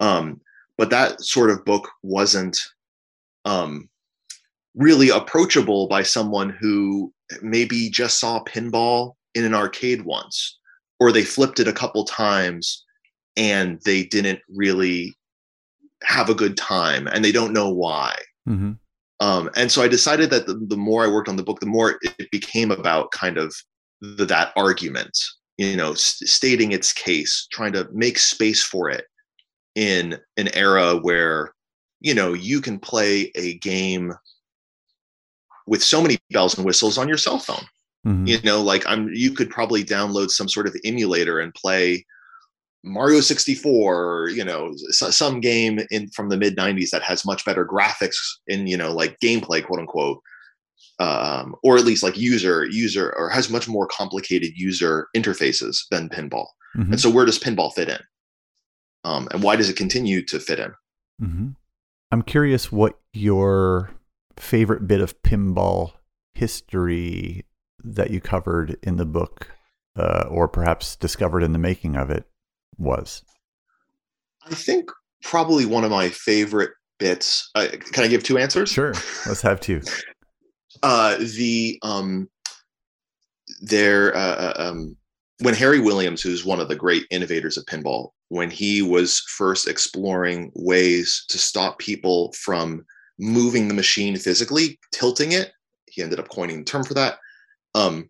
Um, 0.00 0.40
but 0.76 0.90
that 0.90 1.20
sort 1.22 1.50
of 1.50 1.64
book 1.64 1.90
wasn't 2.04 2.56
um, 3.44 3.88
really 4.76 5.08
approachable 5.08 5.88
by 5.88 6.04
someone 6.04 6.50
who 6.50 7.12
maybe 7.42 7.90
just 7.90 8.18
saw 8.18 8.42
pinball 8.44 9.14
in 9.34 9.44
an 9.44 9.54
arcade 9.54 10.02
once 10.02 10.58
or 11.00 11.12
they 11.12 11.22
flipped 11.22 11.60
it 11.60 11.68
a 11.68 11.72
couple 11.72 12.04
times 12.04 12.84
and 13.36 13.80
they 13.84 14.04
didn't 14.04 14.40
really 14.48 15.16
have 16.02 16.28
a 16.28 16.34
good 16.34 16.56
time 16.56 17.06
and 17.08 17.24
they 17.24 17.32
don't 17.32 17.52
know 17.52 17.68
why 17.68 18.14
mm-hmm. 18.48 18.72
um, 19.20 19.50
and 19.56 19.70
so 19.70 19.82
i 19.82 19.88
decided 19.88 20.30
that 20.30 20.46
the, 20.46 20.54
the, 20.68 20.76
more 20.76 21.04
i 21.04 21.08
worked 21.08 21.28
on 21.28 21.36
the 21.36 21.42
book 21.42 21.60
the 21.60 21.66
more 21.66 21.98
it 22.02 22.30
became 22.30 22.70
about 22.70 23.10
kind 23.10 23.36
of 23.36 23.54
the, 24.00 24.24
that 24.24 24.52
argument 24.56 25.16
you 25.56 25.76
know 25.76 25.94
st- 25.94 26.28
stating 26.28 26.72
its 26.72 26.92
case 26.92 27.46
trying 27.50 27.72
to 27.72 27.88
make 27.92 28.18
space 28.18 28.62
for 28.62 28.88
it 28.88 29.04
in 29.74 30.18
an 30.36 30.48
era 30.54 30.96
where 30.96 31.52
you 32.00 32.14
know 32.14 32.32
you 32.32 32.60
can 32.60 32.78
play 32.78 33.30
a 33.34 33.54
game 33.58 34.12
with 35.68 35.82
so 35.82 36.00
many 36.00 36.18
bells 36.30 36.56
and 36.56 36.66
whistles 36.66 36.98
on 36.98 37.08
your 37.08 37.18
cell 37.18 37.38
phone. 37.38 37.64
Mhm. 38.06 38.26
You 38.28 38.40
know, 38.42 38.62
like 38.62 38.84
I'm 38.86 39.08
you 39.12 39.32
could 39.32 39.50
probably 39.50 39.84
download 39.84 40.30
some 40.30 40.48
sort 40.48 40.66
of 40.66 40.76
emulator 40.84 41.40
and 41.40 41.52
play 41.54 42.04
Mario 42.84 43.20
64 43.20 44.04
or 44.04 44.28
you 44.30 44.44
know 44.44 44.72
some 44.90 45.40
game 45.40 45.80
in 45.90 46.08
from 46.10 46.28
the 46.28 46.36
mid 46.36 46.56
90s 46.56 46.90
that 46.90 47.02
has 47.02 47.24
much 47.26 47.44
better 47.44 47.66
graphics 47.66 48.16
in 48.46 48.66
you 48.66 48.76
know 48.76 48.92
like 48.92 49.18
gameplay 49.22 49.64
quote 49.64 49.80
unquote 49.80 50.20
um, 51.00 51.54
or 51.62 51.76
at 51.76 51.84
least 51.84 52.02
like 52.02 52.16
user 52.16 52.64
user 52.66 53.12
or 53.16 53.28
has 53.30 53.50
much 53.50 53.68
more 53.68 53.86
complicated 53.88 54.52
user 54.56 55.08
interfaces 55.16 55.80
than 55.90 56.08
pinball. 56.08 56.46
Mhm. 56.76 56.90
and 56.92 57.00
so 57.00 57.10
where 57.10 57.24
does 57.24 57.38
pinball 57.38 57.72
fit 57.74 57.88
in? 57.88 58.00
Um, 59.04 59.28
and 59.32 59.42
why 59.42 59.56
does 59.56 59.68
it 59.68 59.76
continue 59.76 60.24
to 60.26 60.38
fit 60.38 60.58
in? 60.60 60.72
Hmm 61.20 61.48
I'm 62.10 62.22
curious 62.22 62.72
what 62.72 62.98
your 63.12 63.90
favorite 64.38 64.86
bit 64.86 65.00
of 65.00 65.20
pinball 65.22 65.92
history 66.34 67.44
that 67.84 68.10
you 68.10 68.20
covered 68.20 68.76
in 68.82 68.96
the 68.96 69.06
book, 69.06 69.50
uh, 69.96 70.24
or 70.28 70.48
perhaps 70.48 70.96
discovered 70.96 71.42
in 71.42 71.52
the 71.52 71.58
making 71.58 71.96
of 71.96 72.10
it, 72.10 72.24
was. 72.76 73.22
i 74.46 74.54
think 74.54 74.90
probably 75.22 75.66
one 75.66 75.84
of 75.84 75.90
my 75.90 76.08
favorite 76.08 76.70
bits 76.98 77.50
uh, 77.54 77.66
can 77.92 78.04
i 78.04 78.08
give 78.08 78.22
two 78.22 78.38
answers 78.38 78.70
Sure, 78.70 78.94
let's 79.26 79.42
have 79.42 79.60
two. 79.60 79.80
uh 80.82 81.16
the 81.36 81.78
um 81.82 82.28
there 83.60 84.14
uh, 84.16 84.36
uh, 84.36 84.52
um 84.58 84.96
when 85.40 85.54
harry 85.54 85.80
williams 85.80 86.22
who's 86.22 86.44
one 86.44 86.60
of 86.60 86.68
the 86.68 86.76
great 86.76 87.04
innovators 87.10 87.56
of 87.56 87.64
pinball 87.64 88.10
when 88.28 88.50
he 88.50 88.82
was 88.82 89.20
first 89.36 89.66
exploring 89.66 90.52
ways 90.54 91.24
to 91.28 91.38
stop 91.38 91.78
people 91.78 92.32
from 92.32 92.84
moving 93.18 93.68
the 93.68 93.74
machine 93.74 94.16
physically 94.16 94.78
tilting 94.92 95.32
it 95.32 95.50
he 95.90 96.02
ended 96.02 96.18
up 96.20 96.28
coining 96.28 96.58
the 96.58 96.64
term 96.64 96.84
for 96.84 96.94
that 96.94 97.18
um 97.74 98.08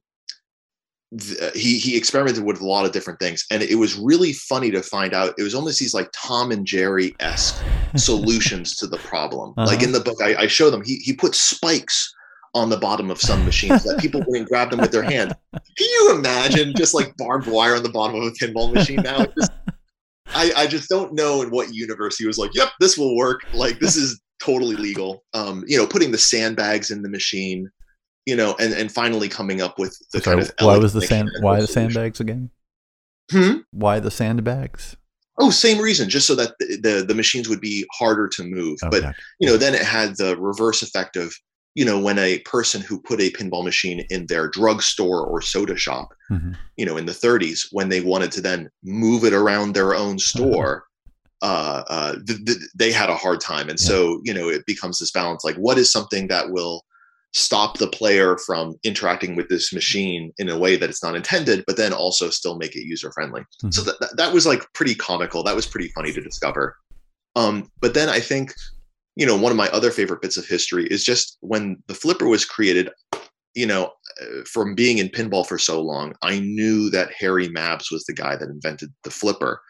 th- 1.18 1.52
he 1.54 1.78
he 1.78 1.96
experimented 1.96 2.44
with 2.44 2.60
a 2.60 2.66
lot 2.66 2.84
of 2.84 2.92
different 2.92 3.18
things 3.18 3.44
and 3.50 3.62
it 3.62 3.76
was 3.76 3.96
really 3.96 4.32
funny 4.32 4.70
to 4.70 4.82
find 4.82 5.14
out 5.14 5.34
it 5.38 5.42
was 5.42 5.54
almost 5.54 5.78
these 5.78 5.94
like 5.94 6.10
tom 6.12 6.50
and 6.52 6.66
jerry 6.66 7.14
esque 7.20 7.62
solutions 7.96 8.76
to 8.76 8.86
the 8.86 8.98
problem. 8.98 9.54
Like 9.56 9.76
Uh-huh. 9.78 9.84
in 9.86 9.92
the 9.92 10.00
book, 10.00 10.20
I, 10.22 10.34
I 10.42 10.46
show 10.46 10.68
them. 10.68 10.82
He 10.84 10.96
he 10.96 11.14
put 11.14 11.34
spikes 11.34 12.12
on 12.54 12.68
the 12.68 12.76
bottom 12.76 13.10
of 13.10 13.18
some 13.18 13.42
machines 13.46 13.82
that 13.84 13.98
people 13.98 14.22
wouldn't 14.26 14.48
grab 14.50 14.70
them 14.70 14.78
with 14.80 14.92
their 14.92 15.02
hand. 15.02 15.34
Can 15.54 15.88
you 15.88 16.12
imagine 16.14 16.74
just 16.76 16.92
like 16.92 17.16
barbed 17.16 17.46
wire 17.46 17.76
on 17.76 17.82
the 17.82 17.88
bottom 17.88 18.16
of 18.20 18.24
a 18.24 18.30
pinball 18.32 18.72
machine 18.74 19.00
now? 19.02 19.24
Just- 19.38 19.52
I 20.34 20.52
I 20.54 20.66
just 20.66 20.90
don't 20.90 21.14
know 21.14 21.40
in 21.40 21.48
what 21.50 21.72
universe 21.74 22.18
he 22.18 22.26
was 22.26 22.36
like. 22.36 22.50
Yep, 22.54 22.68
this 22.78 22.98
will 22.98 23.16
work. 23.16 23.40
Like 23.54 23.80
this 23.80 23.96
is 23.96 24.20
totally 24.40 24.76
legal. 24.76 25.24
Um, 25.34 25.64
you 25.66 25.76
know, 25.76 25.86
putting 25.86 26.10
the 26.12 26.18
sandbags 26.18 26.90
in 26.90 27.02
the 27.02 27.08
machine. 27.08 27.70
You 28.26 28.36
know, 28.36 28.54
and 28.60 28.74
and 28.74 28.92
finally 28.92 29.26
coming 29.26 29.62
up 29.62 29.78
with 29.78 29.96
the 30.12 30.20
Sorry, 30.20 30.36
kind 30.36 30.48
of 30.48 30.54
why 30.66 30.76
was 30.76 30.92
the 30.92 31.00
sand? 31.00 31.30
Why 31.40 31.60
the 31.60 31.66
solution. 31.66 31.92
sandbags 31.92 32.20
again? 32.20 32.50
Hmm? 33.30 33.58
Why 33.70 34.00
the 34.00 34.10
sandbags? 34.10 34.96
Oh, 35.38 35.50
same 35.50 35.78
reason, 35.80 36.10
just 36.10 36.26
so 36.26 36.34
that 36.34 36.52
the, 36.58 36.76
the, 36.82 37.04
the 37.06 37.14
machines 37.14 37.48
would 37.48 37.60
be 37.62 37.86
harder 37.92 38.28
to 38.28 38.42
move. 38.42 38.76
But 38.90 39.02
Okay. 39.04 39.12
you 39.38 39.48
know, 39.48 39.56
then 39.56 39.74
it 39.74 39.82
had 39.82 40.16
the 40.18 40.36
reverse 40.36 40.82
effect 40.82 41.16
of, 41.16 41.32
you 41.74 41.84
know, 41.86 41.98
when 41.98 42.18
a 42.18 42.40
person 42.40 42.82
who 42.82 43.00
put 43.00 43.20
a 43.20 43.30
pinball 43.30 43.64
machine 43.64 44.04
in 44.10 44.26
their 44.26 44.48
drugstore 44.48 45.24
or 45.24 45.40
soda 45.40 45.76
shop, 45.76 46.08
Mhm. 46.30 46.54
you 46.76 46.84
know, 46.84 46.96
in 46.98 47.06
the 47.06 47.14
30s, 47.14 47.68
when 47.70 47.88
they 47.88 48.00
wanted 48.02 48.30
to 48.32 48.40
then 48.42 48.68
move 48.82 49.24
it 49.24 49.32
around 49.32 49.72
their 49.74 49.94
own 49.94 50.18
store, 50.18 50.84
uh, 51.42 51.82
uh, 51.88 52.16
th- 52.26 52.44
th- 52.44 52.58
they 52.74 52.90
had 52.92 53.10
a 53.10 53.16
hard 53.16 53.40
time. 53.40 53.68
And 53.68 53.78
Yeah. 53.78 53.86
so, 53.86 54.20
you 54.24 54.34
know, 54.34 54.48
it 54.48 54.66
becomes 54.66 54.98
this 54.98 55.10
balance 55.12 55.44
like, 55.44 55.56
what 55.56 55.78
is 55.78 55.90
something 55.90 56.28
that 56.28 56.50
will 56.50 56.84
stop 57.32 57.78
the 57.78 57.86
player 57.86 58.38
from 58.38 58.74
interacting 58.84 59.36
with 59.36 59.48
this 59.48 59.72
machine 59.72 60.32
in 60.38 60.48
a 60.48 60.58
way 60.58 60.76
that 60.76 60.88
it's 60.88 61.02
not 61.02 61.14
intended, 61.14 61.62
but 61.66 61.76
then 61.76 61.92
also 61.92 62.30
still 62.30 62.56
make 62.56 62.74
it 62.74 62.86
user 62.86 63.12
friendly? 63.12 63.42
So 63.70 63.82
Mhm. 63.82 63.84
that, 63.86 64.00
that, 64.00 64.16
that 64.16 64.32
was 64.32 64.46
like 64.46 64.64
pretty 64.72 64.94
comical. 64.94 65.42
That 65.42 65.56
was 65.56 65.66
pretty 65.66 65.88
funny 65.94 66.12
to 66.12 66.20
discover. 66.20 66.76
Um, 67.36 67.70
but 67.80 67.94
then 67.94 68.08
I 68.08 68.18
think, 68.18 68.54
you 69.14 69.26
know, 69.26 69.36
one 69.36 69.52
of 69.52 69.58
my 69.58 69.68
other 69.68 69.90
favorite 69.90 70.22
bits 70.22 70.36
of 70.36 70.46
history 70.46 70.86
is 70.86 71.04
just 71.04 71.36
when 71.40 71.82
the 71.86 71.94
flipper 71.94 72.26
was 72.26 72.44
created, 72.44 72.90
you 73.54 73.66
know, 73.66 73.92
uh, 74.20 74.42
from 74.44 74.74
being 74.74 74.98
in 74.98 75.08
pinball 75.08 75.46
for 75.46 75.58
so 75.58 75.80
long, 75.80 76.14
I 76.22 76.40
knew 76.40 76.90
that 76.90 77.12
Harry 77.12 77.48
Mabs 77.48 77.92
was 77.92 78.04
the 78.04 78.12
guy 78.14 78.34
that 78.36 78.48
invented 78.48 78.92
the 79.04 79.10
flipper. 79.10 79.60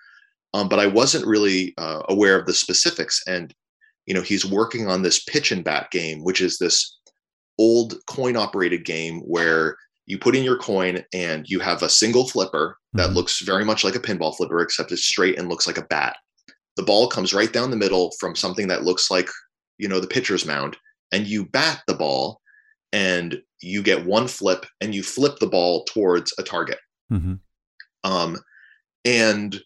Um, 0.55 0.69
but 0.69 0.79
I 0.79 0.87
wasn't 0.87 1.27
really 1.27 1.75
uh, 1.79 2.03
aware 2.09 2.39
of 2.39 2.47
the 2.47 2.55
specifics. 2.55 3.23
And, 3.27 3.55
you 4.07 4.15
know, 4.15 4.23
he's 4.23 4.47
working 4.47 4.89
on 4.89 5.03
this 5.03 5.23
pitch 5.25 5.53
and 5.53 5.63
bat 5.65 5.91
game, 5.91 6.25
which 6.25 6.41
is 6.41 6.59
this 6.59 6.99
old 7.59 7.95
coin 8.07 8.37
operated 8.37 8.85
game 8.85 9.21
where 9.21 9.77
you 10.07 10.19
put 10.19 10.35
in 10.35 10.45
your 10.45 10.57
coin 10.57 11.05
and 11.13 11.47
you 11.49 11.61
have 11.61 11.83
a 11.83 11.89
single 11.91 12.27
flipper 12.27 12.79
that 12.95 13.11
Mhm. 13.11 13.15
looks 13.15 13.41
very 13.41 13.65
much 13.65 13.85
like 13.85 13.95
a 13.95 14.01
pinball 14.01 14.35
flipper, 14.35 14.61
except 14.61 14.91
it's 14.91 15.05
straight 15.05 15.39
and 15.39 15.49
looks 15.51 15.67
like 15.67 15.77
a 15.77 15.85
bat. 15.87 16.17
The 16.77 16.83
ball 16.83 17.09
comes 17.09 17.35
right 17.35 17.53
down 17.53 17.71
the 17.71 17.77
middle 17.77 18.13
from 18.19 18.35
something 18.35 18.69
that 18.69 18.85
looks 18.85 19.11
like, 19.11 19.29
you 19.77 19.87
know, 19.89 20.01
the 20.01 20.07
pitcher's 20.07 20.47
mound, 20.47 20.79
and 21.13 21.27
you 21.27 21.45
bat 21.45 21.83
the 21.87 21.95
ball 21.95 22.41
and 22.93 23.43
you 23.61 23.83
get 23.83 24.07
one 24.07 24.29
flip 24.29 24.65
and 24.81 24.95
you 24.95 25.03
flip 25.03 25.39
the 25.41 25.47
ball 25.47 25.85
towards 25.85 26.33
a 26.39 26.43
target. 26.43 26.79
Mhm. 27.13 27.41
Um, 28.05 28.39
and 29.05 29.61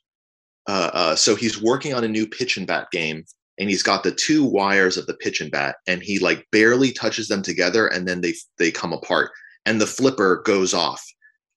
uh, 0.68 0.90
uh, 0.92 1.16
so 1.16 1.34
he's 1.34 1.60
working 1.60 1.94
on 1.94 2.04
a 2.04 2.08
new 2.08 2.26
pitch 2.26 2.56
and 2.56 2.66
bat 2.66 2.86
game, 2.92 3.24
and 3.58 3.68
he's 3.68 3.82
got 3.82 4.02
the 4.02 4.12
two 4.12 4.44
wires 4.44 4.96
of 4.96 5.06
the 5.06 5.14
pitch 5.14 5.40
and 5.40 5.50
bat, 5.50 5.76
and 5.86 6.02
he 6.02 6.18
like 6.18 6.46
barely 6.52 6.92
touches 6.92 7.28
them 7.28 7.42
together, 7.42 7.86
and 7.86 8.06
then 8.08 8.20
they 8.20 8.34
they 8.58 8.70
come 8.70 8.92
apart, 8.92 9.30
and 9.66 9.80
the 9.80 9.86
flipper 9.86 10.42
goes 10.44 10.72
off, 10.74 11.04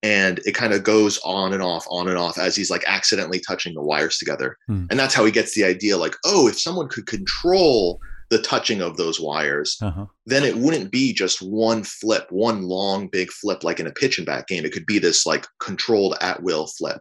and 0.03 0.39
it 0.45 0.53
kind 0.55 0.73
of 0.73 0.83
goes 0.83 1.19
on 1.23 1.53
and 1.53 1.61
off, 1.63 1.85
on 1.89 2.07
and 2.07 2.17
off 2.17 2.37
as 2.37 2.55
he's 2.55 2.69
like 2.71 2.83
accidentally 2.87 3.39
touching 3.39 3.73
the 3.73 3.81
wires 3.81 4.17
together, 4.17 4.57
Hmm. 4.67 4.85
and 4.89 4.99
that's 4.99 5.13
how 5.13 5.25
he 5.25 5.31
gets 5.31 5.53
the 5.55 5.63
idea, 5.63 5.97
like, 5.97 6.15
oh, 6.25 6.47
if 6.47 6.59
someone 6.59 6.87
could 6.89 7.05
control 7.07 7.99
the 8.31 8.41
touching 8.41 8.81
of 8.81 8.97
those 8.97 9.19
wires, 9.21 9.77
Uh-huh. 9.83 10.07
then 10.25 10.43
it 10.43 10.57
wouldn't 10.57 10.91
be 10.91 11.13
just 11.13 11.43
one 11.43 11.83
flip, 11.83 12.25
one 12.31 12.63
long 12.63 13.07
big 13.07 13.29
flip 13.31 13.63
like 13.63 13.79
in 13.79 13.85
a 13.85 13.91
pitch 13.91 14.17
and 14.17 14.25
bat 14.25 14.47
game. 14.47 14.65
It 14.65 14.73
could 14.73 14.87
be 14.87 14.97
this 14.97 15.27
like 15.27 15.45
controlled 15.59 16.17
at 16.21 16.41
will 16.41 16.65
flip. 16.65 16.97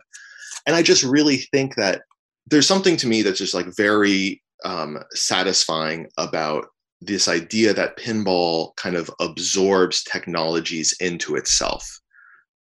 And 0.66 0.74
I 0.76 0.82
just 0.82 1.02
really 1.04 1.36
think 1.36 1.76
that 1.76 2.02
there's 2.46 2.66
something 2.66 2.96
to 2.98 3.06
me 3.06 3.22
that's 3.22 3.38
just 3.38 3.54
like 3.54 3.66
very 3.76 4.42
um, 4.64 4.98
satisfying 5.12 6.08
about 6.18 6.66
this 7.00 7.28
idea 7.28 7.74
that 7.74 7.98
pinball 7.98 8.74
kind 8.76 8.96
of 8.96 9.10
absorbs 9.20 10.02
technologies 10.04 10.94
into 11.00 11.36
itself. 11.36 12.00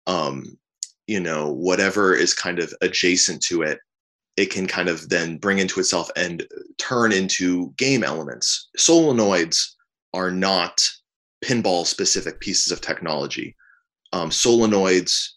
Um, 0.07 0.57
you 1.07 1.21
know, 1.21 1.53
whatever 1.53 2.15
is 2.15 2.35
kind 2.35 2.59
of 2.59 2.73
adjacent 2.83 3.43
to 3.45 3.63
it, 3.63 3.79
it 4.37 4.51
can 4.51 4.67
kind 4.67 4.89
of 4.89 5.09
then 5.09 5.39
bring 5.39 5.59
into 5.59 5.81
itself 5.81 6.11
and 6.17 6.47
turn 6.79 7.13
into 7.13 7.73
game 7.77 8.05
elements. 8.05 8.69
Solenoids 8.79 9.73
are 10.15 10.31
not 10.31 10.81
pinball 11.45 11.87
specific 11.87 12.41
pieces 12.41 12.71
of 12.71 12.81
technology. 12.81 13.57
Um, 14.13 14.31
solenoids 14.31 15.29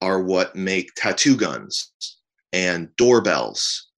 are 0.00 0.22
what 0.22 0.54
make 0.54 0.94
tattoo 0.94 1.36
guns 1.36 1.92
and 2.52 2.88
doorbells, 2.96 3.88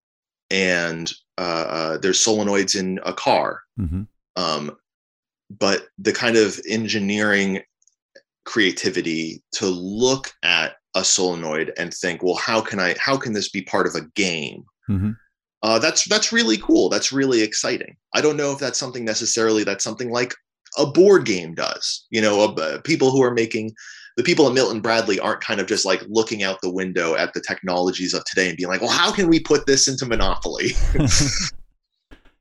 and 0.50 1.12
uh, 1.38 1.66
uh, 1.69 1.99
there's 1.99 2.25
solenoids 2.25 2.78
in 2.78 2.99
a 3.04 3.12
car. 3.12 3.62
Mhm. 3.78 4.07
Um, 4.37 4.76
but 5.50 5.88
the 5.99 6.12
kind 6.12 6.37
of 6.37 6.61
engineering 6.69 7.62
creativity 8.45 9.42
to 9.52 9.66
look 9.66 10.33
at 10.42 10.76
a 10.95 11.04
solenoid 11.04 11.73
and 11.76 11.92
think, 11.95 12.23
well, 12.23 12.35
how 12.37 12.61
can 12.61 12.80
I? 12.80 12.97
How 12.99 13.16
can 13.16 13.33
this 13.33 13.49
be 13.49 13.62
part 13.62 13.87
of 13.87 13.95
a 13.95 14.07
game? 14.14 14.64
Mhm. 14.88 15.16
uh, 15.62 15.78
that's 15.78 16.09
that's 16.09 16.33
really 16.33 16.57
cool. 16.57 16.88
That's 16.88 17.12
really 17.12 17.42
exciting. 17.42 17.97
I 18.14 18.21
don't 18.23 18.37
know 18.37 18.50
if 18.52 18.59
that's 18.59 18.78
something 18.78 19.04
necessarily 19.04 19.62
that's 19.62 19.85
something 19.85 20.11
like 20.11 20.35
a 20.78 20.87
board 20.87 21.26
game 21.26 21.54
does. 21.54 22.07
You 22.11 22.23
know, 22.23 22.45
uh, 22.45 22.80
people 22.80 23.11
who 23.11 23.23
are 23.23 23.35
making 23.35 23.73
the 24.17 24.23
people 24.23 24.47
at 24.47 24.55
Milton 24.55 24.81
Bradley 24.81 25.19
aren't 25.21 25.40
kind 25.40 25.61
of 25.61 25.67
just 25.67 25.85
like 25.85 26.02
looking 26.09 26.43
out 26.43 26.61
the 26.62 26.71
window 26.71 27.14
at 27.14 27.33
the 27.35 27.40
technologies 27.40 28.14
of 28.14 28.25
today 28.25 28.49
and 28.49 28.57
being 28.57 28.69
like, 28.69 28.81
well, 28.81 28.90
how 28.90 29.12
can 29.12 29.29
we 29.29 29.40
put 29.40 29.67
this 29.67 29.88
into 29.88 30.07
Monopoly? 30.07 30.71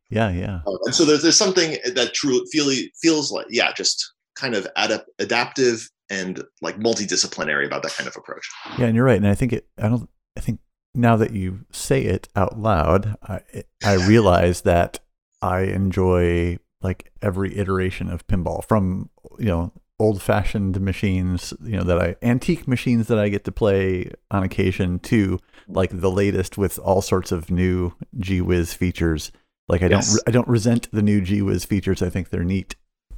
yeah, 0.10 0.30
yeah. 0.30 0.60
Uh, 0.66 0.78
and 0.86 0.96
so 0.96 1.06
there's 1.06 1.22
there's 1.22 1.38
something 1.38 1.78
that 1.94 2.14
truly 2.14 2.46
feel, 2.52 2.72
feels 3.02 3.32
like 3.32 3.46
yeah, 3.50 3.72
just 3.74 4.14
kind 4.36 4.56
of 4.56 4.68
adap- 4.78 5.06
adaptive 5.20 5.90
and 6.10 6.44
like 6.62 6.78
multidisciplinary 6.78 7.66
about 7.66 7.84
that 7.84 7.94
kind 7.94 8.08
of 8.08 8.16
approach. 8.16 8.50
Yeah, 8.78 8.88
and 8.88 8.96
you're 8.96 9.06
right. 9.06 9.18
And 9.18 9.28
I 9.28 9.36
think 9.36 9.54
it. 9.54 9.68
I 9.78 9.90
don't. 9.90 10.10
I 10.38 10.42
think 10.42 10.60
now 10.96 11.16
that 11.18 11.32
you 11.32 11.66
say 11.72 12.04
it 12.04 12.28
out 12.36 12.60
loud, 12.60 13.16
I 13.22 13.42
I 13.84 13.94
realize 13.94 14.62
that 14.62 15.00
I 15.42 15.62
enjoy 15.62 16.58
like 16.82 17.12
every 17.22 17.58
iteration 17.58 18.10
of 18.10 18.26
pinball 18.28 18.64
from 18.66 19.10
you 19.38 19.46
know 19.46 19.74
old 20.00 20.22
fashioned 20.22 20.80
machines, 20.82 21.54
you 21.62 21.78
know 21.78 21.84
that 21.84 22.00
I 22.00 22.16
antique 22.22 22.68
machines 22.68 23.08
that 23.08 23.20
I 23.20 23.30
get 23.30 23.44
to 23.46 23.52
play 23.52 24.12
on 24.32 24.44
occasion 24.44 25.00
to 25.00 25.40
like 25.68 25.92
the 25.94 26.10
latest 26.12 26.58
with 26.58 26.80
all 26.80 27.02
sorts 27.02 27.32
of 27.32 27.52
new 27.52 27.94
G 28.18 28.42
Wiz 28.42 28.74
features. 28.74 29.32
Like 29.68 29.84
I 29.84 29.88
Yes. 29.88 30.10
don't 30.14 30.24
I 30.28 30.32
don't 30.32 30.48
resent 30.48 30.90
the 30.92 31.02
new 31.02 31.22
G 31.22 31.42
Wiz 31.42 31.66
features. 31.66 32.02
I 32.02 32.10
think 32.10 32.30
they're 32.30 32.44
neat. 32.44 32.76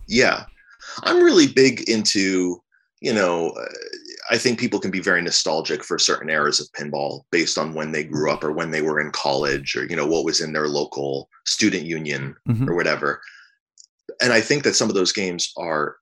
Yeah. 0.08 0.46
I'm 1.04 1.24
really 1.24 1.48
big 1.48 1.88
into 1.90 2.62
you 3.04 3.12
know, 3.12 3.50
uh, 3.50 3.66
I 4.30 4.38
think 4.38 4.60
people 4.60 4.80
can 4.80 4.92
be 4.92 5.00
very 5.00 5.24
nostalgic 5.24 5.84
for 5.84 5.98
certain 5.98 6.30
eras 6.30 6.60
of 6.60 6.68
pinball 6.74 7.22
based 7.32 7.58
on 7.58 7.74
when 7.74 7.92
they 7.94 8.04
grew 8.04 8.30
up 8.30 8.44
or 8.44 8.52
when 8.52 8.70
they 8.70 8.84
were 8.84 9.00
in 9.00 9.10
college 9.10 9.76
or, 9.76 9.86
you 9.86 9.96
know, 9.96 10.06
what 10.06 10.24
was 10.24 10.40
in 10.40 10.54
their 10.54 10.68
local 10.68 11.28
student 11.48 11.84
union 11.84 12.36
Mhm. 12.48 12.68
or 12.70 12.76
whatever. 12.76 13.20
And 14.22 14.32
I 14.32 14.40
think 14.40 14.64
that 14.66 14.76
some 14.76 14.88
of 14.88 14.94
those 14.94 15.12
games 15.12 15.52
are 15.58 15.96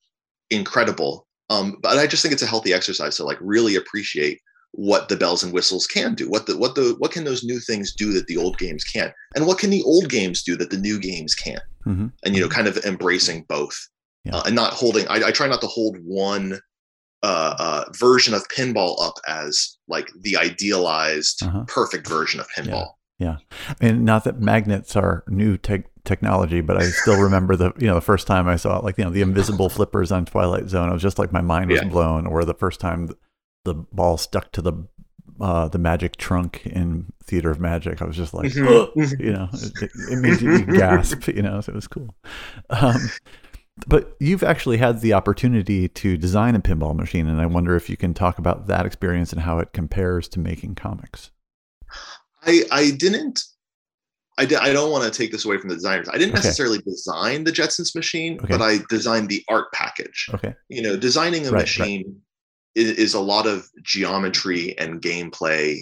incredible. 0.50 1.28
Um, 1.50 1.78
but 1.82 1.98
I 1.98 2.06
just 2.08 2.22
think 2.22 2.34
it's 2.34 2.44
a 2.44 2.48
healthy 2.48 2.74
exercise 2.74 3.16
to 3.18 3.24
like 3.24 3.38
really 3.42 3.76
appreciate 3.76 4.40
what 4.74 5.10
the 5.10 5.16
bells 5.18 5.44
and 5.44 5.52
whistles 5.52 5.88
can 5.88 6.14
do. 6.14 6.30
What 6.30 6.46
the 6.46 6.56
what 6.58 6.76
the 6.76 6.96
what 7.00 7.12
can 7.12 7.24
those 7.24 7.44
new 7.44 7.60
things 7.60 7.94
do 7.94 8.14
that 8.14 8.28
the 8.28 8.38
old 8.38 8.58
games 8.60 8.84
can't? 8.84 9.12
And 9.36 9.48
what 9.48 9.58
can 9.58 9.72
the 9.72 9.82
old 9.84 10.10
games 10.10 10.44
do 10.44 10.56
that 10.58 10.70
the 10.70 10.78
new 10.78 11.00
games 11.00 11.34
can't? 11.36 11.62
Mhm. 11.88 12.12
and 12.26 12.36
you 12.36 12.42
know 12.42 12.50
kind 12.50 12.68
of 12.68 12.78
embracing 12.86 13.46
both 13.48 13.76
Yeah. 14.26 14.36
uh, 14.36 14.44
and 14.46 14.54
not 14.54 14.74
holding 14.74 15.08
I, 15.08 15.28
I 15.28 15.32
try 15.32 15.48
not 15.48 15.62
to 15.62 15.68
hold 15.68 15.96
one 16.04 16.60
uh, 17.24 17.56
uh, 17.58 17.86
version 17.98 18.34
of 18.34 18.46
pinball 18.50 19.02
up 19.02 19.14
as 19.28 19.78
like 19.88 20.10
the 20.22 20.36
idealized 20.38 21.42
Uh-huh. 21.42 21.64
perfect 21.68 22.06
version 22.08 22.40
of 22.42 22.48
pinball 22.56 22.92
Yeah. 23.18 23.38
And 23.82 24.04
not 24.06 24.24
that 24.26 24.40
magnets 24.42 24.96
are 24.98 25.24
new 25.30 25.58
tech 25.58 25.86
technology, 26.06 26.62
but 26.62 26.78
I 26.78 26.86
still 26.86 27.20
remember 27.22 27.56
the 27.56 27.72
you 27.78 27.88
know 27.88 27.96
the 27.96 28.02
first 28.02 28.28
time 28.28 28.48
I 28.48 28.56
saw 28.56 28.80
like 28.80 28.98
you 28.98 29.04
know 29.04 29.10
the 29.12 29.22
invisible 29.22 29.70
flippers 29.70 30.12
on 30.12 30.26
Twilight 30.26 30.70
Zone. 30.70 30.90
It 30.90 30.94
was 30.94 31.02
just 31.02 31.20
like 31.20 31.32
my 31.32 31.42
mind 31.42 31.70
was 31.72 31.82
Yeah. 31.82 31.88
blown. 31.90 32.26
Or 32.28 32.46
the 32.46 32.54
first 32.54 32.80
time 32.80 33.10
the 33.66 33.74
ball 33.74 34.18
stuck 34.18 34.52
to 34.54 34.62
the 34.62 34.74
uh, 35.42 35.68
the 35.70 35.78
magic 35.78 36.18
trunk 36.18 36.66
in 36.66 37.14
Theater 37.24 37.50
of 37.50 37.60
Magic, 37.62 38.02
I 38.02 38.06
was 38.06 38.18
just 38.18 38.34
like, 38.34 38.52
Mhm. 38.52 39.20
you 39.20 39.32
know, 39.32 39.48
it, 39.54 39.72
it, 39.84 39.92
it 40.12 40.16
made 40.20 40.42
you 40.42 40.66
gasp. 40.66 41.28
You 41.28 41.42
know, 41.42 41.62
so 41.62 41.72
it 41.72 41.76
was 41.76 41.88
cool. 41.88 42.14
Um, 42.70 42.98
but 43.88 44.18
you've 44.20 44.44
actually 44.44 44.76
had 44.78 45.00
the 45.00 45.14
opportunity 45.14 45.88
to 45.88 46.18
design 46.18 46.56
a 46.56 46.60
pinball 46.60 46.94
machine, 46.94 47.28
and 47.28 47.40
I 47.40 47.46
wonder 47.46 47.78
if 47.78 47.90
you 47.90 47.96
can 47.96 48.14
talk 48.14 48.38
about 48.38 48.68
that 48.68 48.86
experience 48.86 49.32
and 49.32 49.42
how 49.42 49.60
it 49.60 49.72
compares 49.72 50.28
to 50.30 50.40
making 50.42 50.76
comics. 50.76 51.32
I 52.46 52.64
I 52.72 52.92
didn't 52.92 53.42
I, 54.46 54.74
don't 54.74 54.92
want 54.92 55.04
to 55.12 55.16
take 55.16 55.32
this 55.32 55.46
away 55.46 55.58
from 55.58 55.70
the 55.70 55.76
designers. 55.76 56.08
I 56.10 56.14
didn't 56.18 56.30
Okay. 56.32 56.38
necessarily 56.48 56.80
design 56.80 57.44
the 57.44 57.52
Jetsons 57.52 57.94
machine, 57.96 58.40
Okay. 58.40 58.48
but 58.50 58.62
I 58.62 58.80
designed 58.90 59.30
the 59.30 59.44
art 59.50 59.72
package. 59.74 60.28
Okay. 60.34 60.54
You 60.70 60.82
know, 60.82 60.96
designing 60.98 61.46
a 61.48 61.52
Right, 61.52 61.54
right. 61.60 61.62
machine 61.62 62.22
is, 62.76 62.92
is 62.92 63.14
a 63.14 63.20
lot 63.20 63.46
of 63.48 63.68
geometry 63.84 64.78
and 64.78 65.02
gameplay 65.02 65.80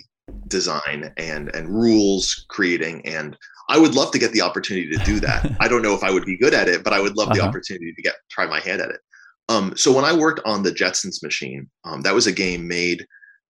design 0.49 1.13
and 1.17 1.53
and 1.55 1.69
rules 1.69 2.45
creating 2.49 3.05
and 3.05 3.37
I 3.69 3.77
would 3.77 3.95
love 3.95 4.11
to 4.11 4.19
get 4.19 4.31
the 4.33 4.41
opportunity 4.41 4.89
to 4.97 5.03
do 5.03 5.19
that. 5.27 5.51
I 5.59 5.67
don't 5.67 5.81
know 5.81 5.93
if 5.93 6.03
I 6.03 6.11
would 6.11 6.25
be 6.25 6.37
good 6.37 6.53
at 6.53 6.67
it, 6.69 6.83
but 6.83 6.93
I 6.93 6.99
would 7.01 7.15
love 7.17 7.29
the 7.33 7.39
Uh-huh. 7.39 7.47
opportunity 7.49 7.93
to 7.93 8.01
get 8.01 8.15
try 8.31 8.45
my 8.45 8.59
hand 8.59 8.81
at 8.81 8.89
it. 8.89 8.99
Um, 9.49 9.73
so 9.77 9.93
when 9.93 10.03
I 10.05 10.13
worked 10.13 10.41
on 10.45 10.63
the 10.63 10.71
Jetsons 10.71 11.21
machine, 11.23 11.69
um, 11.85 12.01
that 12.01 12.13
was 12.13 12.27
a 12.27 12.31
game 12.31 12.67
made 12.67 13.05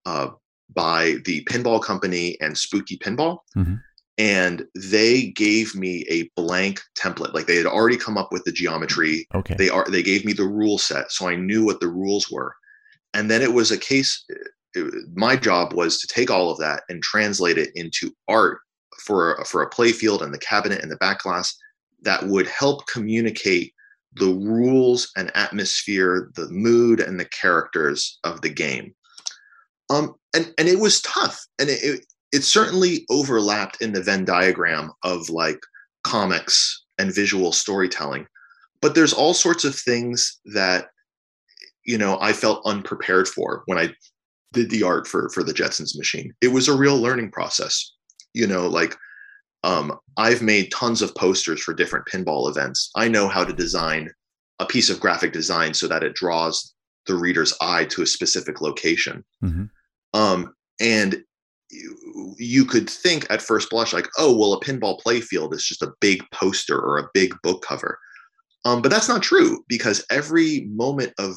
uh, 0.06 0.30
by 0.76 1.16
the 1.26 1.44
pinball 1.46 1.82
company 1.82 2.38
and 2.42 2.56
Spooky 2.58 2.98
Pinball, 3.00 3.40
Mhm. 3.56 3.82
And 4.18 4.66
they 4.76 5.28
gave 5.28 5.76
me 5.76 6.06
a 6.10 6.30
blank 6.36 6.82
template. 6.98 7.34
Like 7.34 7.46
they 7.46 7.58
had 7.58 7.66
already 7.66 7.98
come 7.98 8.18
up 8.18 8.32
with 8.32 8.44
the 8.46 8.52
geometry. 8.52 9.28
Okay. 9.36 9.56
They 9.58 9.70
are 9.70 9.86
they 9.90 10.04
gave 10.04 10.26
me 10.26 10.34
the 10.34 10.48
rule 10.48 10.78
set, 10.78 11.12
so 11.12 11.28
I 11.28 11.36
knew 11.36 11.64
what 11.66 11.80
the 11.80 11.88
rules 11.90 12.30
were, 12.32 12.56
and 13.14 13.30
then 13.30 13.42
it 13.42 13.54
was 13.54 13.72
a 13.72 13.78
case. 13.78 14.24
it- 14.28 14.38
my 15.16 15.36
job 15.36 15.74
was 15.74 16.00
to 16.00 16.06
take 16.08 16.30
all 16.30 16.52
of 16.52 16.60
that 16.60 16.84
and 16.88 17.02
translate 17.02 17.58
it 17.58 17.72
into 17.74 18.12
art 18.28 18.60
for 19.04 19.34
a, 19.36 19.46
for 19.46 19.64
a 19.64 19.70
play 19.70 19.92
field 19.92 20.22
and 20.22 20.32
the 20.32 20.38
cabinet 20.38 20.82
and 20.84 20.92
the 20.92 20.98
back 20.98 21.24
glass 21.24 21.56
that 22.04 22.28
would 22.28 22.46
help 22.48 22.86
communicate 22.86 23.74
the 24.14 24.28
rules 24.28 25.10
and 25.16 25.32
atmosphere, 25.36 26.30
the 26.36 26.48
mood 26.50 27.00
and 27.00 27.20
the 27.20 27.26
characters 27.26 28.20
of 28.24 28.42
the 28.42 28.50
game. 28.50 28.94
Um, 29.90 30.14
and 30.36 30.54
and 30.60 30.68
it 30.68 30.80
was 30.80 31.02
tough, 31.02 31.44
and 31.58 31.70
it, 31.70 31.80
it 31.84 32.06
it 32.32 32.44
certainly 32.44 33.06
overlapped 33.10 33.82
in 33.82 33.94
the 33.94 34.02
Venn 34.02 34.26
diagram 34.26 34.92
of 35.04 35.30
like 35.30 35.60
comics 36.04 36.84
and 36.98 37.14
visual 37.14 37.52
storytelling. 37.52 38.28
But 38.82 38.96
there's 38.96 39.14
all 39.14 39.34
sorts 39.34 39.64
of 39.64 39.76
things 39.76 40.40
that 40.54 40.88
you 41.84 41.98
know 41.98 42.18
I 42.22 42.34
felt 42.34 42.66
unprepared 42.66 43.28
for 43.28 43.64
when 43.66 43.78
I 43.78 43.94
did 44.54 44.70
the 44.70 44.84
art 44.84 45.08
for 45.08 45.30
for 45.30 45.44
the 45.44 45.54
Jetsons 45.54 45.98
machine. 45.98 46.34
It 46.42 46.50
was 46.50 46.68
a 46.68 46.78
real 46.78 46.98
learning 46.98 47.32
process. 47.32 47.94
You 48.34 48.48
know, 48.48 48.68
like 48.68 48.96
um, 49.64 49.98
I've 50.18 50.42
made 50.42 50.72
tons 50.72 51.02
of 51.02 51.16
posters 51.16 51.62
for 51.62 51.74
different 51.74 52.06
pinball 52.06 52.50
events. 52.50 52.92
I 52.96 53.08
know 53.08 53.28
how 53.28 53.44
to 53.44 53.54
design 53.54 54.10
a 54.60 54.66
piece 54.66 54.90
of 54.90 55.00
graphic 55.00 55.34
design 55.34 55.74
so 55.74 55.88
that 55.88 56.04
it 56.04 56.16
draws 56.16 56.74
the 57.06 57.16
reader's 57.16 57.54
eye 57.62 57.86
to 57.86 58.02
a 58.02 58.08
specific 58.08 58.62
location. 58.62 59.24
Mhm. 59.44 59.70
Um, 60.14 60.54
and 60.80 61.24
you, 61.70 62.36
you 62.38 62.66
could 62.66 62.90
think 62.90 63.26
at 63.30 63.42
first 63.42 63.70
blush 63.70 63.94
like, 63.94 64.08
oh, 64.18 64.36
well, 64.36 64.54
a 64.54 64.62
pinball 64.62 65.02
playfield 65.02 65.54
is 65.54 65.64
just 65.66 65.82
a 65.82 65.94
big 66.00 66.24
poster 66.32 66.80
or 66.80 66.98
a 66.98 67.10
big 67.14 67.34
book 67.44 67.62
cover. 67.62 68.00
Um, 68.66 68.82
but 68.82 68.90
that's 68.90 69.10
not 69.10 69.24
true 69.24 69.64
because 69.68 70.06
every 70.10 70.66
moment 70.72 71.14
of 71.18 71.36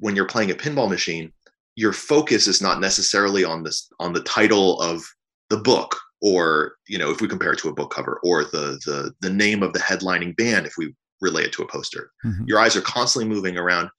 when 0.00 0.16
you're 0.16 0.26
playing 0.26 0.50
a 0.50 0.54
pinball 0.54 0.88
machine, 0.88 1.32
your 1.76 1.92
focus 1.92 2.46
is 2.46 2.60
not 2.60 2.80
necessarily 2.80 3.44
on 3.44 3.62
this 3.62 3.88
on 4.00 4.12
the 4.12 4.22
title 4.22 4.80
of 4.80 5.02
the 5.48 5.56
book 5.56 5.96
or 6.20 6.74
you 6.88 6.98
know 6.98 7.10
if 7.10 7.20
we 7.20 7.28
compare 7.28 7.52
it 7.52 7.58
to 7.60 7.68
a 7.68 7.72
book 7.74 7.94
cover 7.94 8.20
or 8.24 8.42
the 8.44 8.80
the 8.84 9.12
the 9.20 9.30
name 9.30 9.62
of 9.62 9.72
the 9.72 9.78
headlining 9.78 10.36
band 10.36 10.66
if 10.66 10.74
we 10.76 10.92
relate 11.20 11.46
it 11.46 11.52
to 11.52 11.62
a 11.62 11.68
poster 11.68 12.10
Mhm. 12.24 12.48
your 12.48 12.58
eyes 12.58 12.76
are 12.76 12.80
constantly 12.80 13.28
moving 13.32 13.56
around 13.56 13.90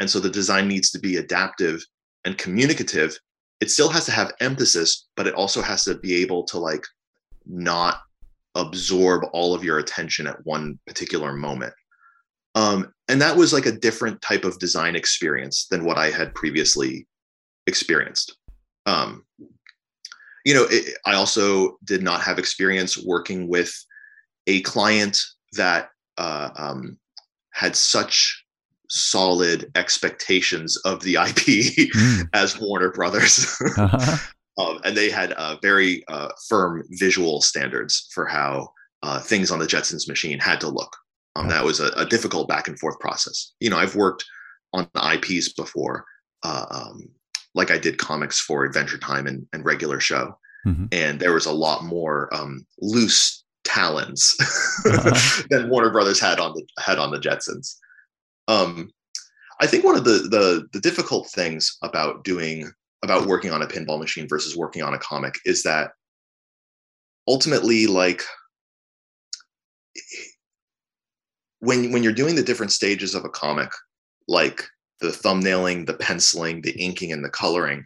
and 0.00 0.10
so 0.10 0.18
the 0.18 0.28
design 0.28 0.66
needs 0.66 0.90
to 0.90 0.98
be 0.98 1.16
adaptive 1.16 1.84
and 2.24 2.36
communicative 2.38 3.16
it 3.60 3.70
still 3.70 3.88
has 3.88 4.04
to 4.06 4.12
have 4.12 4.34
emphasis 4.40 5.08
but 5.16 5.26
it 5.26 5.34
also 5.34 5.62
has 5.62 5.84
to 5.84 5.94
be 5.96 6.16
able 6.16 6.44
to 6.44 6.58
like 6.58 6.84
not 7.46 8.00
absorb 8.54 9.24
all 9.32 9.54
of 9.54 9.64
your 9.64 9.78
attention 9.78 10.26
at 10.26 10.44
one 10.44 10.78
particular 10.86 11.32
moment. 11.32 11.72
Um, 12.54 12.92
and 13.08 13.20
that 13.22 13.36
was 13.36 13.52
like 13.52 13.66
a 13.66 13.72
different 13.72 14.20
type 14.20 14.44
of 14.44 14.58
design 14.58 14.96
experience 14.96 15.66
than 15.70 15.84
what 15.84 15.98
i 15.98 16.10
had 16.10 16.34
previously 16.34 17.06
experienced. 17.66 18.36
Um, 18.86 19.24
you 20.44 20.54
know 20.54 20.66
it, 20.70 20.96
i 21.04 21.14
also 21.14 21.76
did 21.84 22.02
not 22.02 22.22
have 22.22 22.38
experience 22.38 22.96
working 22.96 23.48
with 23.48 23.72
a 24.46 24.62
client 24.62 25.18
that 25.52 25.90
uh, 26.16 26.48
um, 26.56 26.98
had 27.52 27.76
such 27.76 28.44
solid 28.88 29.70
expectations 29.74 30.76
of 30.84 31.02
the 31.02 31.14
ip 31.14 31.36
Mm. 31.94 32.28
as 32.32 32.58
warner 32.58 32.90
brothers 32.90 33.46
Uh-huh. 33.78 34.16
um, 34.58 34.80
and 34.84 34.96
they 34.96 35.10
had 35.10 35.32
uh, 35.32 35.56
very 35.62 36.04
uh, 36.08 36.28
firm 36.48 36.82
visual 36.92 37.40
standards 37.42 38.08
for 38.14 38.26
how 38.26 38.68
uh, 39.02 39.20
things 39.20 39.50
on 39.50 39.58
the 39.60 39.66
Jetsons 39.66 40.08
machine 40.08 40.38
had 40.40 40.60
to 40.60 40.68
look. 40.68 40.96
Um, 41.36 41.48
that 41.50 41.64
was 41.64 41.78
a, 41.78 41.88
a 41.96 42.04
difficult 42.04 42.48
back 42.48 42.66
and 42.66 42.76
forth 42.80 42.98
process. 42.98 43.52
You 43.60 43.70
know, 43.70 43.76
I've 43.78 43.94
worked 43.94 44.24
on 44.72 44.88
IPs 45.14 45.52
before, 45.52 46.04
uh, 46.42 46.66
um, 46.70 47.08
like 47.54 47.70
I 47.70 47.78
did 47.78 47.98
comics 47.98 48.40
for 48.40 48.64
Adventure 48.64 48.98
Time 48.98 49.28
and, 49.28 49.46
and 49.52 49.64
regular 49.64 50.00
show, 50.00 50.36
Mhm. 50.66 50.88
and 50.90 51.20
there 51.20 51.32
was 51.32 51.46
a 51.46 51.52
lot 51.52 51.84
more 51.84 52.28
um, 52.34 52.66
loose 52.80 53.44
talons 53.64 54.34
Uh-huh. 54.84 55.42
than 55.50 55.68
Warner 55.70 55.90
Brothers 55.90 56.18
had 56.18 56.40
on 56.40 56.52
the 56.54 56.66
had 56.82 56.98
on 56.98 57.12
the 57.12 57.20
Jetsons. 57.20 57.76
Um, 58.48 58.90
I 59.60 59.66
think 59.66 59.84
one 59.84 59.96
of 59.96 60.04
the 60.04 60.28
the 60.30 60.66
the 60.72 60.80
difficult 60.80 61.30
things 61.30 61.76
about 61.82 62.24
doing 62.24 62.70
about 63.02 63.26
working 63.26 63.52
on 63.52 63.62
a 63.62 63.66
pinball 63.66 64.00
machine 64.00 64.28
versus 64.28 64.56
working 64.56 64.82
on 64.82 64.94
a 64.94 64.98
comic 64.98 65.38
is 65.44 65.62
that 65.62 65.92
ultimately 67.28 67.86
like 67.86 68.22
when 71.60 71.92
when 71.92 72.02
you're 72.02 72.12
doing 72.12 72.34
the 72.34 72.42
different 72.42 72.72
stages 72.72 73.14
of 73.14 73.24
a 73.24 73.28
comic 73.28 73.70
like 74.26 74.64
the 75.00 75.08
thumbnailing 75.08 75.86
the 75.86 75.94
penciling 75.94 76.60
the 76.62 76.76
inking 76.80 77.12
and 77.12 77.24
the 77.24 77.30
coloring 77.30 77.84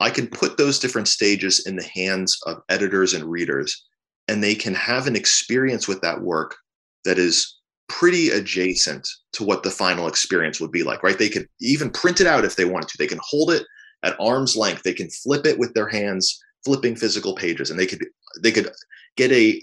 i 0.00 0.10
can 0.10 0.26
put 0.26 0.56
those 0.56 0.78
different 0.78 1.08
stages 1.08 1.66
in 1.66 1.76
the 1.76 1.84
hands 1.94 2.38
of 2.46 2.62
editors 2.68 3.14
and 3.14 3.24
readers 3.24 3.86
and 4.28 4.42
they 4.42 4.54
can 4.54 4.74
have 4.74 5.06
an 5.06 5.16
experience 5.16 5.88
with 5.88 6.00
that 6.00 6.20
work 6.20 6.56
that 7.04 7.18
is 7.18 7.55
pretty 7.88 8.30
adjacent 8.30 9.08
to 9.32 9.44
what 9.44 9.62
the 9.62 9.70
final 9.70 10.08
experience 10.08 10.60
would 10.60 10.72
be 10.72 10.82
like 10.82 11.02
right? 11.02 11.18
They 11.18 11.28
could 11.28 11.48
even 11.60 11.90
print 11.90 12.20
it 12.20 12.26
out 12.26 12.44
if 12.44 12.56
they 12.56 12.64
wanted 12.64 12.88
to. 12.88 12.98
They 12.98 13.06
can 13.06 13.20
hold 13.22 13.50
it 13.50 13.64
at 14.02 14.16
arm's 14.20 14.56
length. 14.56 14.82
They 14.82 14.94
can 14.94 15.10
flip 15.10 15.46
it 15.46 15.58
with 15.58 15.74
their 15.74 15.88
hands 15.88 16.38
flipping 16.64 16.96
physical 16.96 17.34
pages 17.34 17.70
and 17.70 17.78
they 17.78 17.86
could 17.86 18.04
they 18.42 18.50
could 18.50 18.70
get 19.16 19.30
a 19.32 19.60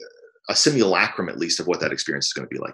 a 0.50 0.56
simulacrum 0.56 1.30
at 1.30 1.38
least 1.40 1.60
of 1.60 1.68
what 1.68 1.80
that 1.80 1.92
experience 1.92 2.28
is 2.28 2.34
going 2.34 2.48
to 2.48 2.54
be 2.54 2.60
like. 2.60 2.74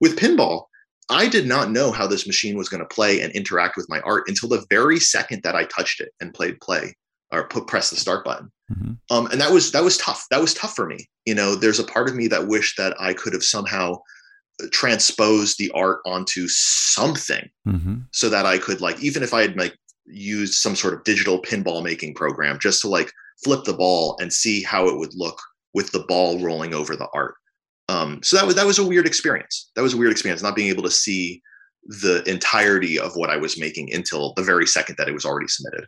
With 0.00 0.18
pinball 0.18 0.64
i 1.10 1.28
did 1.28 1.46
not 1.46 1.70
know 1.70 1.90
how 1.90 2.06
this 2.06 2.26
machine 2.26 2.56
was 2.56 2.68
going 2.68 2.80
to 2.82 2.94
play 2.94 3.20
and 3.20 3.32
interact 3.32 3.76
with 3.76 3.88
my 3.88 4.00
art 4.00 4.24
until 4.28 4.48
the 4.48 4.64
very 4.70 4.98
second 4.98 5.42
that 5.42 5.56
i 5.56 5.64
touched 5.64 6.00
it 6.00 6.12
and 6.20 6.32
played 6.32 6.60
play 6.60 6.94
or 7.32 7.48
put 7.48 7.66
press 7.66 7.90
the 7.90 7.96
start 7.96 8.24
button. 8.24 8.50
Mhm. 8.72 8.98
um, 9.10 9.26
and 9.26 9.40
that 9.40 9.52
was 9.52 9.72
that 9.72 9.84
was 9.84 9.98
tough. 9.98 10.24
That 10.30 10.40
was 10.40 10.54
tough 10.54 10.74
for 10.74 10.86
me. 10.86 11.08
You 11.26 11.34
know 11.34 11.54
there's 11.54 11.80
a 11.80 11.84
part 11.84 12.08
of 12.08 12.14
me 12.14 12.28
that 12.28 12.46
wished 12.46 12.76
that 12.76 12.94
i 13.00 13.12
could 13.12 13.32
have 13.32 13.44
somehow 13.44 14.00
transpose 14.72 15.56
the 15.56 15.70
art 15.72 16.00
onto 16.06 16.46
something 16.48 17.48
hmm 17.64 17.96
so 18.12 18.28
that 18.28 18.46
I 18.46 18.58
could 18.58 18.80
like 18.80 19.00
even 19.02 19.22
if 19.22 19.32
I 19.32 19.42
had 19.42 19.56
like 19.56 19.76
used 20.06 20.54
some 20.54 20.74
sort 20.74 20.94
of 20.94 21.04
digital 21.04 21.40
pinball 21.42 21.82
making 21.82 22.14
program 22.14 22.58
just 22.60 22.80
to 22.82 22.88
like 22.88 23.12
flip 23.44 23.64
the 23.64 23.72
ball 23.72 24.16
and 24.20 24.32
see 24.32 24.62
how 24.62 24.86
it 24.88 24.98
would 24.98 25.14
look 25.14 25.40
with 25.74 25.92
the 25.92 26.04
ball 26.08 26.40
rolling 26.40 26.74
over 26.74 26.96
the 26.96 27.08
art. 27.14 27.34
Um, 27.88 28.20
so 28.22 28.36
that 28.36 28.46
was 28.46 28.54
that 28.54 28.66
was 28.66 28.78
a 28.78 28.86
weird 28.86 29.06
experience. 29.06 29.70
That 29.74 29.82
was 29.82 29.94
a 29.94 29.96
weird 29.96 30.12
experience, 30.12 30.42
not 30.42 30.56
being 30.56 30.68
able 30.68 30.82
to 30.84 30.90
see 30.90 31.42
the 31.86 32.22
entirety 32.28 32.98
of 32.98 33.12
what 33.16 33.30
I 33.30 33.36
was 33.36 33.58
making 33.58 33.92
until 33.92 34.32
the 34.34 34.42
very 34.42 34.66
second 34.66 34.96
that 34.98 35.08
it 35.08 35.14
was 35.14 35.24
already 35.24 35.48
submitted. 35.48 35.84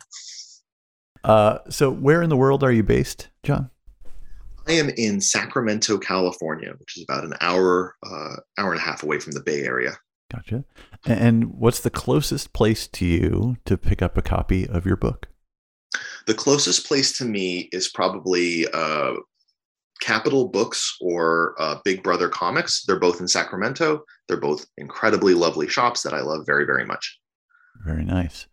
Uh, 1.23 1.59
so, 1.69 1.89
where 1.89 2.21
in 2.21 2.29
the 2.29 2.35
world 2.35 2.63
are 2.63 2.71
you 2.71 2.83
based, 2.83 3.29
John? 3.43 3.69
I 4.67 4.73
am 4.73 4.89
in 4.97 5.19
Sacramento, 5.19 5.97
California, 5.97 6.73
which 6.77 6.97
is 6.97 7.03
about 7.03 7.25
an 7.25 7.33
hour, 7.41 7.95
uh, 8.05 8.35
hour 8.57 8.71
and 8.71 8.79
a 8.79 8.83
half 8.83 9.03
away 9.03 9.19
from 9.19 9.33
the 9.33 9.41
Bay 9.41 9.63
Area. 9.63 9.97
Gotcha. 10.31 10.63
And 11.05 11.53
what's 11.53 11.81
the 11.81 11.89
closest 11.89 12.53
place 12.53 12.87
to 12.87 13.05
you 13.05 13.57
to 13.65 13.77
pick 13.77 14.01
up 14.01 14.17
a 14.17 14.21
copy 14.21 14.67
of 14.67 14.85
your 14.85 14.95
book? 14.95 15.27
The 16.25 16.33
closest 16.33 16.87
place 16.87 17.15
to 17.17 17.25
me 17.25 17.69
is 17.71 17.89
probably 17.89 18.65
uh, 18.73 19.13
Capital 20.01 20.47
Books 20.47 20.97
or 21.01 21.55
uh, 21.59 21.79
Big 21.85 22.01
Brother 22.01 22.29
Comics. 22.29 22.83
They're 22.83 22.99
both 22.99 23.19
in 23.19 23.27
Sacramento. 23.27 24.03
They're 24.27 24.37
both 24.39 24.65
incredibly 24.77 25.33
lovely 25.33 25.67
shops 25.67 26.01
that 26.03 26.13
I 26.13 26.21
love 26.21 26.45
very, 26.45 26.65
very 26.65 26.85
much. 26.85 27.19
Very 27.85 28.05
nice. 28.05 28.47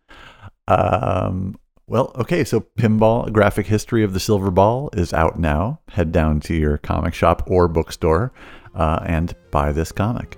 Um, 0.67 1.57
well, 1.91 2.13
okay, 2.15 2.45
so 2.45 2.61
Pinball 2.61 3.29
Graphic 3.33 3.67
History 3.67 4.01
of 4.01 4.13
the 4.13 4.19
Silver 4.21 4.49
Ball 4.49 4.89
is 4.93 5.11
out 5.11 5.37
now. 5.37 5.81
Head 5.89 6.13
down 6.13 6.39
to 6.41 6.53
your 6.53 6.77
comic 6.77 7.13
shop 7.13 7.43
or 7.47 7.67
bookstore 7.67 8.31
uh, 8.73 9.01
and 9.05 9.35
buy 9.51 9.73
this 9.73 9.91
comic. 9.91 10.37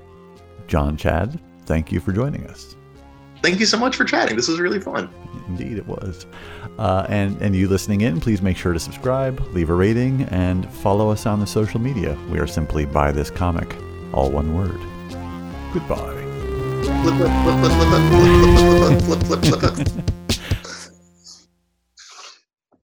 John 0.65 0.97
Chad, 0.97 1.39
thank 1.67 1.91
you 1.91 1.99
for 1.99 2.11
joining 2.11 2.47
us. 2.47 2.75
Thank 3.43 3.59
you 3.59 3.67
so 3.67 3.77
much 3.77 3.95
for 3.95 4.03
chatting. 4.03 4.35
This 4.35 4.47
was 4.47 4.59
really 4.59 4.79
fun. 4.79 5.13
Indeed, 5.47 5.77
it 5.77 5.85
was. 5.85 6.25
Uh, 6.79 7.05
and 7.07 7.39
and 7.39 7.55
you 7.55 7.67
listening 7.67 8.01
in, 8.01 8.19
please 8.19 8.41
make 8.41 8.57
sure 8.57 8.73
to 8.73 8.79
subscribe, 8.79 9.39
leave 9.53 9.69
a 9.69 9.75
rating, 9.75 10.23
and 10.31 10.67
follow 10.73 11.11
us 11.11 11.27
on 11.27 11.39
the 11.39 11.45
social 11.45 11.79
media. 11.79 12.17
We 12.31 12.39
are 12.39 12.47
simply 12.47 12.85
buy 12.85 13.11
this 13.11 13.29
comic, 13.29 13.75
all 14.11 14.31
one 14.31 14.55
word. 14.55 14.79
Goodbye. 15.71 16.21